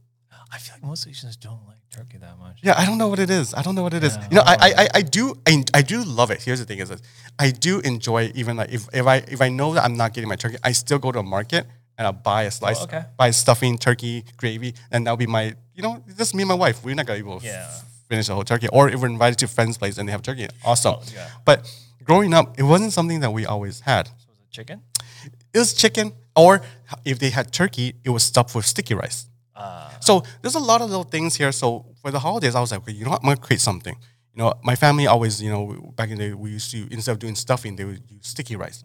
[0.52, 2.60] I feel like most Asians don't like turkey that much.
[2.62, 3.54] Yeah, I don't know what it is.
[3.54, 4.16] I don't know what it is.
[4.16, 4.88] Yeah, you know, I I, I.
[4.96, 6.42] I, do I, I do love it.
[6.44, 6.92] Here's the thing is
[7.40, 10.30] I do enjoy even like if, if I if I know that I'm not getting
[10.30, 11.66] my turkey, I still go to a market
[11.98, 13.04] and I'll buy a slice, Oh, okay.
[13.18, 16.84] buy stuffing, turkey, gravy, and that'll be my you know, just me and my wife.
[16.84, 17.68] We're not gonna be able to Yeah.
[17.70, 18.68] f- finish the whole turkey.
[18.70, 20.96] Or if we're invited to friends' place and they have turkey, awesome.
[21.00, 21.30] Oh, yeah.
[21.46, 21.60] But
[22.04, 24.08] growing up, it wasn't something that we always had.
[24.08, 24.82] So was it chicken?
[25.54, 26.62] It was chicken, or
[27.06, 29.28] if they had turkey, it was stuffed with sticky rice.
[29.58, 31.52] Uh, So there's a lot of little things here.
[31.52, 33.22] So for the holidays, I was like, okay, you know what?
[33.24, 33.96] I'm gonna create something.
[34.34, 37.12] You know, my family always, you know, back in the day, we used to instead
[37.14, 38.84] of doing stuffing, they would use sticky rice.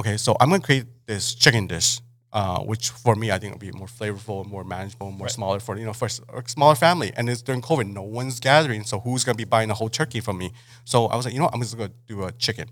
[0.00, 2.00] Okay, so I'm gonna create this chicken dish,
[2.32, 5.76] uh, which for me I think will be more flavorful, more manageable, more smaller for
[5.78, 7.12] you know for a smaller family.
[7.16, 10.20] And it's during COVID, no one's gathering, so who's gonna be buying a whole turkey
[10.20, 10.48] from me?
[10.84, 11.54] So I was like, you know, what?
[11.54, 12.68] I'm just gonna do a chicken.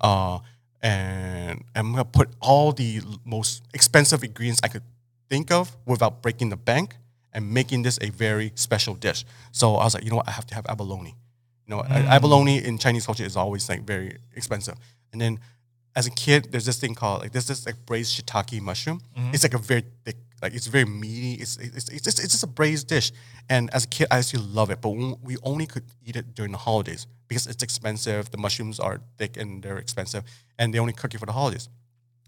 [0.00, 0.38] Uh,
[0.82, 4.82] and I'm gonna put all the most expensive ingredients I could
[5.28, 6.96] think of without breaking the bank
[7.32, 9.24] and making this a very special dish.
[9.52, 11.16] So I was like, you know what, I have to have abalone.
[11.66, 12.06] You know, a- mm.
[12.08, 14.76] abalone in Chinese culture is always like very expensive.
[15.12, 15.40] And then
[15.96, 19.00] as a kid, there's this thing called like there's this like braised shiitake mushroom.
[19.16, 19.34] Mm-hmm.
[19.34, 21.34] It's like a very thick, like it's very meaty.
[21.34, 23.12] It's it's it's just, it's just a braised dish.
[23.48, 26.34] And as a kid, I actually love it, but we we only could eat it
[26.34, 28.30] during the holidays because it's expensive.
[28.30, 30.24] The mushrooms are thick and they're expensive,
[30.58, 31.68] and they only cook it for the holidays.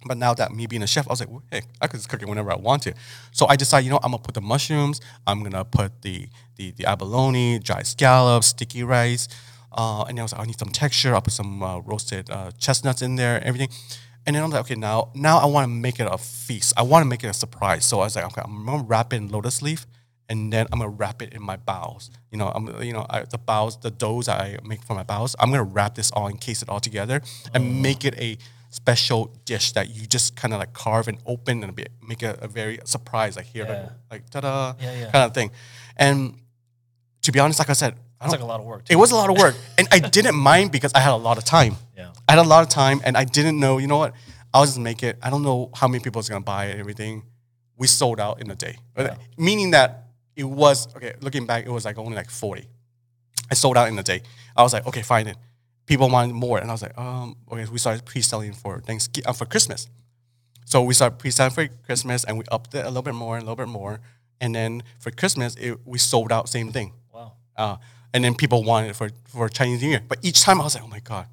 [0.04, 2.08] But now that me being a chef, I was like, well, hey, I could just
[2.08, 2.94] cook it whenever I want to.
[3.32, 6.70] So I decided, you know, I'm gonna put the mushrooms, I'm gonna put the the,
[6.72, 9.28] the abalone, dry scallops, sticky rice,
[9.72, 11.14] uh, and then I was like, I need some texture.
[11.14, 13.68] I'll put some uh, roasted uh, chestnuts in there, everything.
[14.26, 16.72] And then I'm like, okay, now now I want to make it a feast.
[16.76, 17.84] I want to make it a surprise.
[17.84, 19.86] So I was like, okay, I'm gonna wrap it in lotus leaf,
[20.28, 22.10] and then I'm gonna wrap it in my baos.
[22.32, 25.36] You know, I'm you know I, the baos, the doughs I make for my bowls.
[25.38, 27.22] I'm gonna wrap this all, encase it all together,
[27.54, 28.36] and make it a
[28.70, 32.36] special dish that you just kind of like carve and open and be, make a,
[32.42, 33.80] a very surprise, like here, Yeah.
[34.10, 35.10] like, like ta-da, Yeah, yeah.
[35.10, 35.50] kind of thing.
[35.96, 36.38] And
[37.22, 38.84] to be honest, like I said, I like a lot of work.
[38.88, 41.36] it was a lot of work, and I didn't mind because I had a lot
[41.38, 41.76] of time.
[41.96, 42.12] Yeah.
[42.28, 43.76] I had a lot of time, and I didn't know.
[43.78, 44.14] You know what?
[44.54, 45.18] I'll just make it.
[45.22, 46.70] I don't know how many people is gonna buy it.
[46.72, 47.22] and Everything.
[47.76, 48.78] We sold out in a day,
[49.36, 50.04] meaning that
[50.34, 51.12] it was okay.
[51.20, 52.68] Looking back, it was like only like forty.
[53.50, 54.22] I sold out in a day.
[54.56, 55.26] I was like, okay, fine.
[55.26, 55.36] It.
[55.86, 57.64] People wanted more, and I was like, um, okay.
[57.70, 59.88] We started pre-selling for Thanksgiving uh, for Christmas.
[60.64, 63.42] So we started pre-selling for Christmas, and we upped it a little bit more, and
[63.42, 64.00] a little bit more,
[64.40, 66.92] and then for Christmas, it, we sold out same thing.
[67.12, 67.32] Wow.
[67.56, 67.76] Uh,
[68.12, 70.02] and then people wanted it for, for Chinese New Year.
[70.06, 71.26] But each time I was like, oh my God,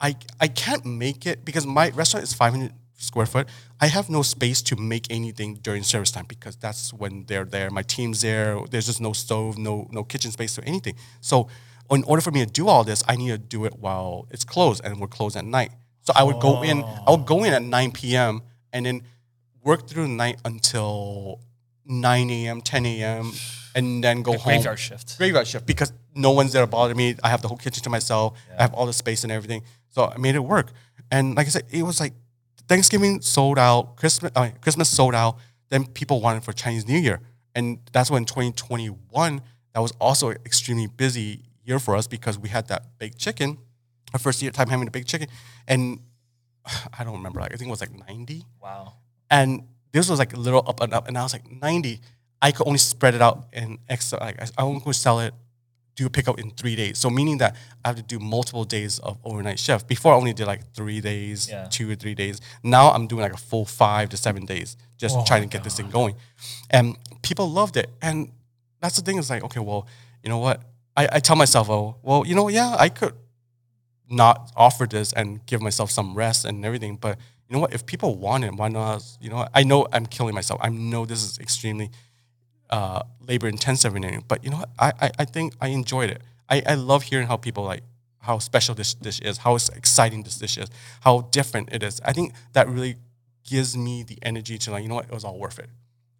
[0.00, 3.48] I I can't make it because my restaurant is 500 square foot.
[3.80, 7.70] I have no space to make anything during service time because that's when they're there.
[7.70, 8.58] My team's there.
[8.70, 10.94] There's just no stove, no no kitchen space or anything.
[11.20, 11.48] So
[11.90, 14.44] in order for me to do all this, I need to do it while it's
[14.44, 15.70] closed and we're closed at night.
[16.02, 16.82] So I would go in.
[16.82, 18.42] I would go in at 9 p.m.
[18.72, 19.02] and then
[19.62, 21.40] work through the night until
[21.86, 23.32] 9 a.m., 10 a.m.,
[23.74, 24.54] and then go home.
[24.54, 25.18] Graveyard shift.
[25.18, 27.16] Graveyard shift because no one's there to bother me.
[27.24, 28.38] I have the whole kitchen to myself.
[28.56, 29.62] I have all the space and everything.
[29.88, 30.72] So I made it work.
[31.10, 32.12] And like I said, it was like
[32.68, 35.38] Thanksgiving sold out, Christmas Christmas sold out.
[35.70, 37.20] Then people wanted for Chinese New Year,
[37.54, 42.68] and that's when 2021 that was also extremely busy year for us because we had
[42.68, 43.58] that baked chicken,
[44.12, 45.28] our first year time having the baked chicken,
[45.66, 46.00] and
[46.98, 47.40] I don't remember.
[47.40, 48.94] Like I think it was like 90 Wow.
[49.30, 52.00] and this was like a little up and up, and I was like ninety.
[52.42, 54.18] I could only spread it out and extra.
[54.18, 55.32] Like I- only could sell it,
[55.94, 56.98] do a pickup in three days.
[56.98, 57.54] So meaning that
[57.84, 59.86] I have to do multiple days of overnight shift.
[59.86, 61.68] Before I only did like three days, Yeah.
[61.70, 62.40] two or three days.
[62.64, 65.62] Now I'm doing like a full five to seven days, just Oh trying to get
[65.62, 66.16] this thing going.
[66.70, 67.88] And people loved it.
[68.02, 68.32] And
[68.80, 69.16] that's the thing.
[69.18, 69.86] Is like, okay, well,
[70.24, 70.60] you know what?
[70.96, 73.14] I, I tell myself, oh, well, you know, yeah, I could
[74.08, 76.96] not offer this and give myself some rest and everything.
[76.96, 77.18] But
[77.48, 77.74] you know what?
[77.74, 79.02] If people want it, why not?
[79.20, 79.46] You know.
[79.54, 80.60] I know I'm killing myself.
[80.62, 81.90] I know this is extremely
[82.70, 84.24] uh, labor intensive and everything.
[84.26, 84.70] But you know what?
[84.78, 86.22] I, I, I think I enjoyed it.
[86.48, 87.82] I, I love hearing how people like
[88.24, 90.70] how special this dish is, how exciting this dish is,
[91.02, 92.00] how different it is.
[92.04, 92.96] I think that really
[93.46, 95.68] gives me the energy to like, you know what, it was all worth it.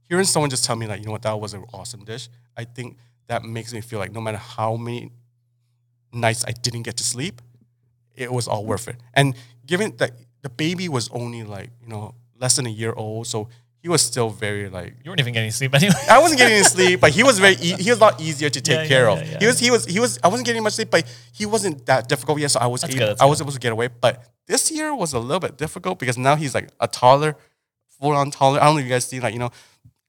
[0.02, 2.64] Hearing someone just tell me like, you know what, that was an awesome dish, I
[2.64, 2.98] think
[3.28, 5.10] that makes me feel like no matter how many
[6.12, 7.40] nights I didn't get to sleep,
[8.14, 8.96] it was all worth it.
[9.14, 9.34] And
[9.66, 10.12] given that
[10.42, 13.48] the baby was only like, you know, less than a year old, so
[13.82, 15.94] he was still very like You weren't even getting sleep anyway.
[16.10, 18.48] I wasn't getting any sleep, but he was very e- he was a lot easier
[18.50, 19.30] to take Yeah, care yeah, of.
[19.30, 19.38] yeah.
[19.40, 22.08] He was he was he was I wasn't getting much sleep, but he wasn't that
[22.08, 22.50] difficult yet.
[22.50, 23.88] So I was able, good, I was able to get away.
[23.88, 27.36] But this year was a little bit difficult because now he's like a taller,
[28.00, 28.58] full on taller.
[28.60, 29.50] I don't know if you guys see like you know,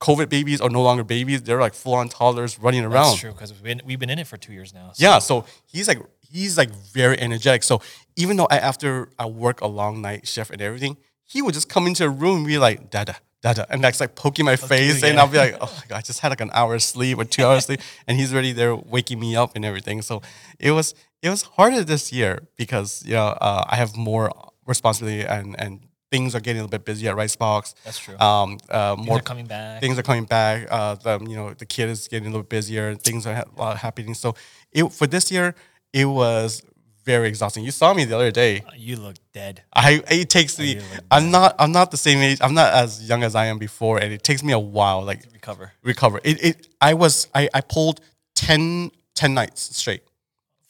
[0.08, 3.12] COVID babies are no longer babies; they're like full on toddlers running around.
[3.12, 4.92] That's true because we've been, we've been in it for two years now.
[4.94, 5.34] so- Yeah, so
[5.74, 6.00] he's like
[6.36, 7.64] he's like very energetic.
[7.64, 7.76] So
[8.16, 8.90] even though I, after
[9.24, 10.98] I work a long night shift and everything,
[11.34, 14.14] he would just come into a room and be like, "Dada, Dada," and that's like
[14.16, 15.22] poking my face, and yeah.
[15.22, 17.44] I'll be like, "Oh my god, I just had like an hour sleep or two
[17.46, 20.02] hours sleep," and he's already there waking me up and everything.
[20.02, 20.22] So
[20.60, 24.26] it was it was harder this year because you know uh, I have more
[24.68, 25.80] responsibility and and
[26.12, 27.74] things are getting a little bit busy at Rice Box.
[27.84, 28.18] That's true.
[28.20, 29.82] Um, uh, Things more are coming back.
[29.82, 30.68] things are coming back.
[30.70, 32.96] Uh, the you know the kid is getting a little busier.
[32.96, 34.14] Things are ha- happening.
[34.14, 34.36] So
[34.72, 35.56] it for this year,
[35.94, 36.62] it was
[37.04, 37.64] very exhausting.
[37.64, 38.64] You saw me the other day.
[38.76, 39.62] you look dead.
[39.74, 40.80] I it takes me.
[41.12, 41.56] I'm not.
[41.60, 42.40] I'm not the same age.
[42.42, 45.04] I'm not as young as I am before, and it takes me a while.
[45.04, 45.72] Like Recover.
[45.84, 46.20] recover.
[46.24, 46.44] It.
[46.44, 47.28] it I was.
[47.36, 47.50] I.
[47.54, 48.02] I pulled
[48.36, 50.02] 10, 10 nights straight.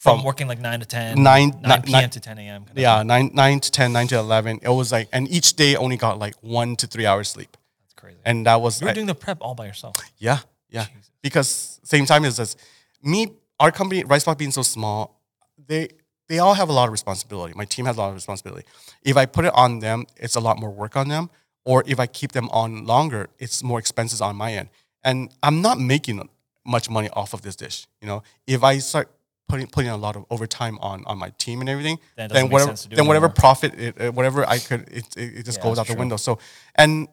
[0.06, 2.02] From, From working like 9 to 10, nine- 9, nine- p.m.
[2.02, 2.66] nine- to 10 a.m.
[2.76, 3.08] Yeah, thing.
[3.08, 4.60] nine nine to 10, 9 to eleven.
[4.62, 7.94] It was like, and each day only got like one to three hours sleep, That's
[7.96, 8.20] crazy.
[8.24, 9.96] and that was you were I- doing the prep all by yourself.
[10.20, 10.40] Yeah,
[10.70, 10.86] yeah.
[10.86, 11.10] Jesus.
[11.24, 12.56] Because same time as this,
[13.02, 15.20] me, our company, Rice Ricebox being so small,
[15.68, 15.88] they
[16.28, 17.54] they all have a lot of responsibility.
[17.56, 18.66] My team has a lot of responsibility.
[19.04, 21.30] If I put it on them, it's a lot more work on them.
[21.66, 24.70] Or if I keep them on longer, it's more expenses on my end.
[25.04, 26.30] And I'm not making
[26.64, 27.88] much money off of this dish.
[28.02, 29.10] You know, if I start
[29.48, 32.74] putting putting a lot of overtime on on my team and everything, Then then whatever
[32.90, 33.36] then whatever anymore.
[33.36, 36.00] profit, it, uh, whatever I could, it it, it just Yeah, goes out the true.
[36.00, 36.18] window.
[36.18, 36.40] So
[36.76, 37.08] and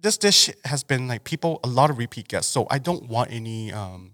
[0.00, 2.50] this dish has been like people a lot of repeat guests.
[2.52, 4.12] So I don't want any um,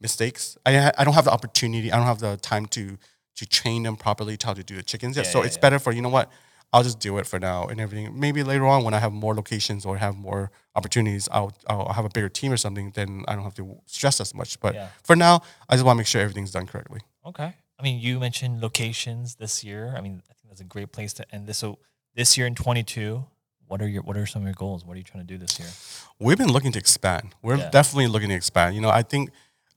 [0.00, 0.56] mistakes.
[0.66, 1.92] I I don't have the opportunity.
[1.92, 2.98] I don't have the time to
[3.36, 5.26] to train them properly to how to do the chickens yet.
[5.26, 6.30] Yeah, so yeah, it's better for you know what.
[6.72, 8.18] I'll just do it for now and everything.
[8.18, 12.04] Maybe later on when I have more locations or have more opportunities, I'll I'll have
[12.04, 12.90] a bigger team or something.
[12.94, 14.60] Then I don't have to stress as much.
[14.60, 14.88] But Yeah.
[15.02, 17.00] for now, I just want to make sure everything's done correctly.
[17.24, 17.54] Okay.
[17.78, 19.94] I mean, you mentioned locations this year.
[19.96, 21.58] I mean, I think that's a great place to end this.
[21.58, 21.78] So
[22.14, 23.24] this year in 22,
[23.68, 24.84] what are your what are some of your goals?
[24.84, 25.68] What are you trying to do this year?
[26.18, 27.34] We've been looking to expand.
[27.42, 27.70] We're Yeah.
[27.70, 28.74] definitely looking to expand.
[28.74, 29.30] You know, I think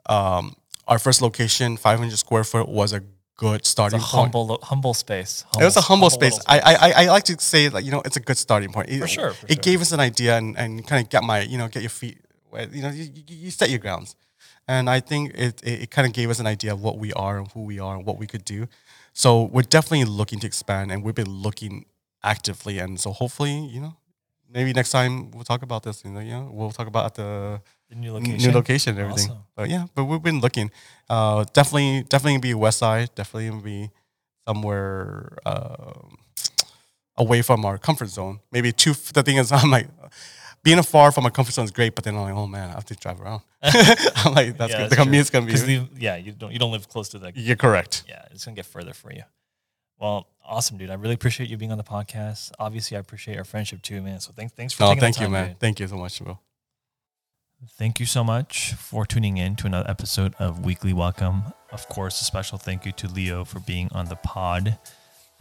[0.07, 0.55] um,
[0.87, 3.01] our first location, 500 square foot, was a
[3.45, 4.33] good It's a starting point.
[4.33, 5.33] humble humble space.
[5.61, 6.37] It was a humble, space.
[6.37, 8.87] little I, I I like to say that you know it's a good starting point.
[8.93, 9.65] It, For sure, for it sure.
[9.67, 12.17] gave us an idea and, and kind of get my you know get your feet
[12.51, 12.65] wet.
[12.75, 14.09] You know you, you, you set your grounds,
[14.73, 17.09] and I think it, it, it kind of gave us an idea of what we
[17.25, 18.59] are and who we are and what we could do.
[19.13, 21.85] So we're definitely looking to expand, and we've been looking
[22.23, 23.93] actively, and so hopefully you know
[24.55, 25.97] maybe next time we'll talk about this.
[26.05, 28.37] You know, yeah, we'll talk about the the new location.
[28.37, 29.31] new location and everything.
[29.31, 29.43] Awesome.
[29.55, 30.71] But yeah, but we've been looking.
[31.09, 33.09] Uh, definitely, definitely be west side.
[33.15, 33.89] Definitely be
[34.47, 36.17] somewhere um
[37.17, 38.39] away from our comfort zone.
[38.51, 38.93] Maybe too.
[38.93, 39.87] The thing is, I'm like.
[40.61, 42.73] Being far from my comfort zone is great, but then I'm like, oh man, I
[42.73, 43.43] have to drive around.
[43.63, 44.89] I'm like, that's Yeah, good.
[44.89, 45.53] The commute's gonna be.
[45.53, 48.03] the- yeah, you don't you don't live close to the You're correct.
[48.09, 49.23] yeah, it's gonna get further for you.
[49.99, 50.89] Well, Awesome, dude.
[50.89, 52.51] I really appreciate you being on the podcast.
[52.59, 54.19] Obviously, I appreciate our friendship too, man.
[54.19, 54.83] So thanks, thanks for.
[54.83, 55.47] Oh, taking the thank you, man.
[55.49, 55.59] dude.
[55.59, 56.37] Thank you so much, bro.
[57.67, 61.43] Thank you so much for tuning in to another episode of Weekly Welcome.
[61.73, 64.77] Of course, a special thank you to Leo for being on the pod.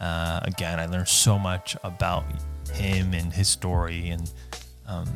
[0.01, 2.25] Uh, again, I learned so much about
[2.73, 4.29] him and his story, and
[4.85, 5.07] um,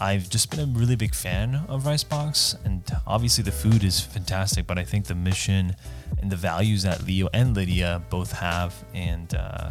[0.00, 2.56] I've just been a really big fan of Ricebox.
[2.64, 5.76] And obviously, the food is fantastic, but I think the mission
[6.20, 9.70] and the values that Leo and Lydia both have, and uh,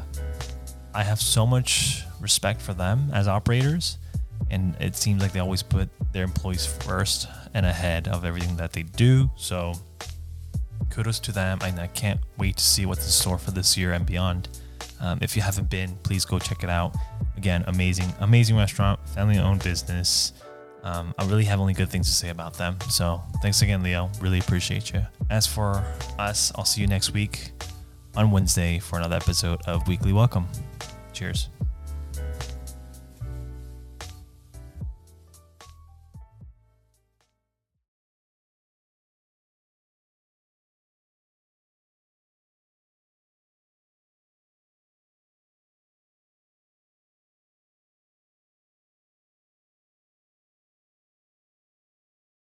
[0.93, 3.97] I have so much respect for them as operators.
[4.49, 8.73] And it seems like they always put their employees first and ahead of everything that
[8.73, 9.29] they do.
[9.35, 9.73] So
[10.89, 11.59] kudos to them.
[11.63, 14.49] And I can't wait to see what's in store for this year and beyond.
[14.99, 16.95] Um, if you haven't been, please go check it out.
[17.35, 20.33] Again, amazing, amazing restaurant, family owned business.
[20.83, 22.77] Um, I really have only good things to say about them.
[22.89, 24.09] So thanks again, Leo.
[24.21, 25.01] Really appreciate you.
[25.29, 25.83] As for
[26.17, 27.51] us, I'll see you next week
[28.15, 30.47] on Wednesday for another episode of Weekly Welcome.
[31.13, 31.49] Cheers.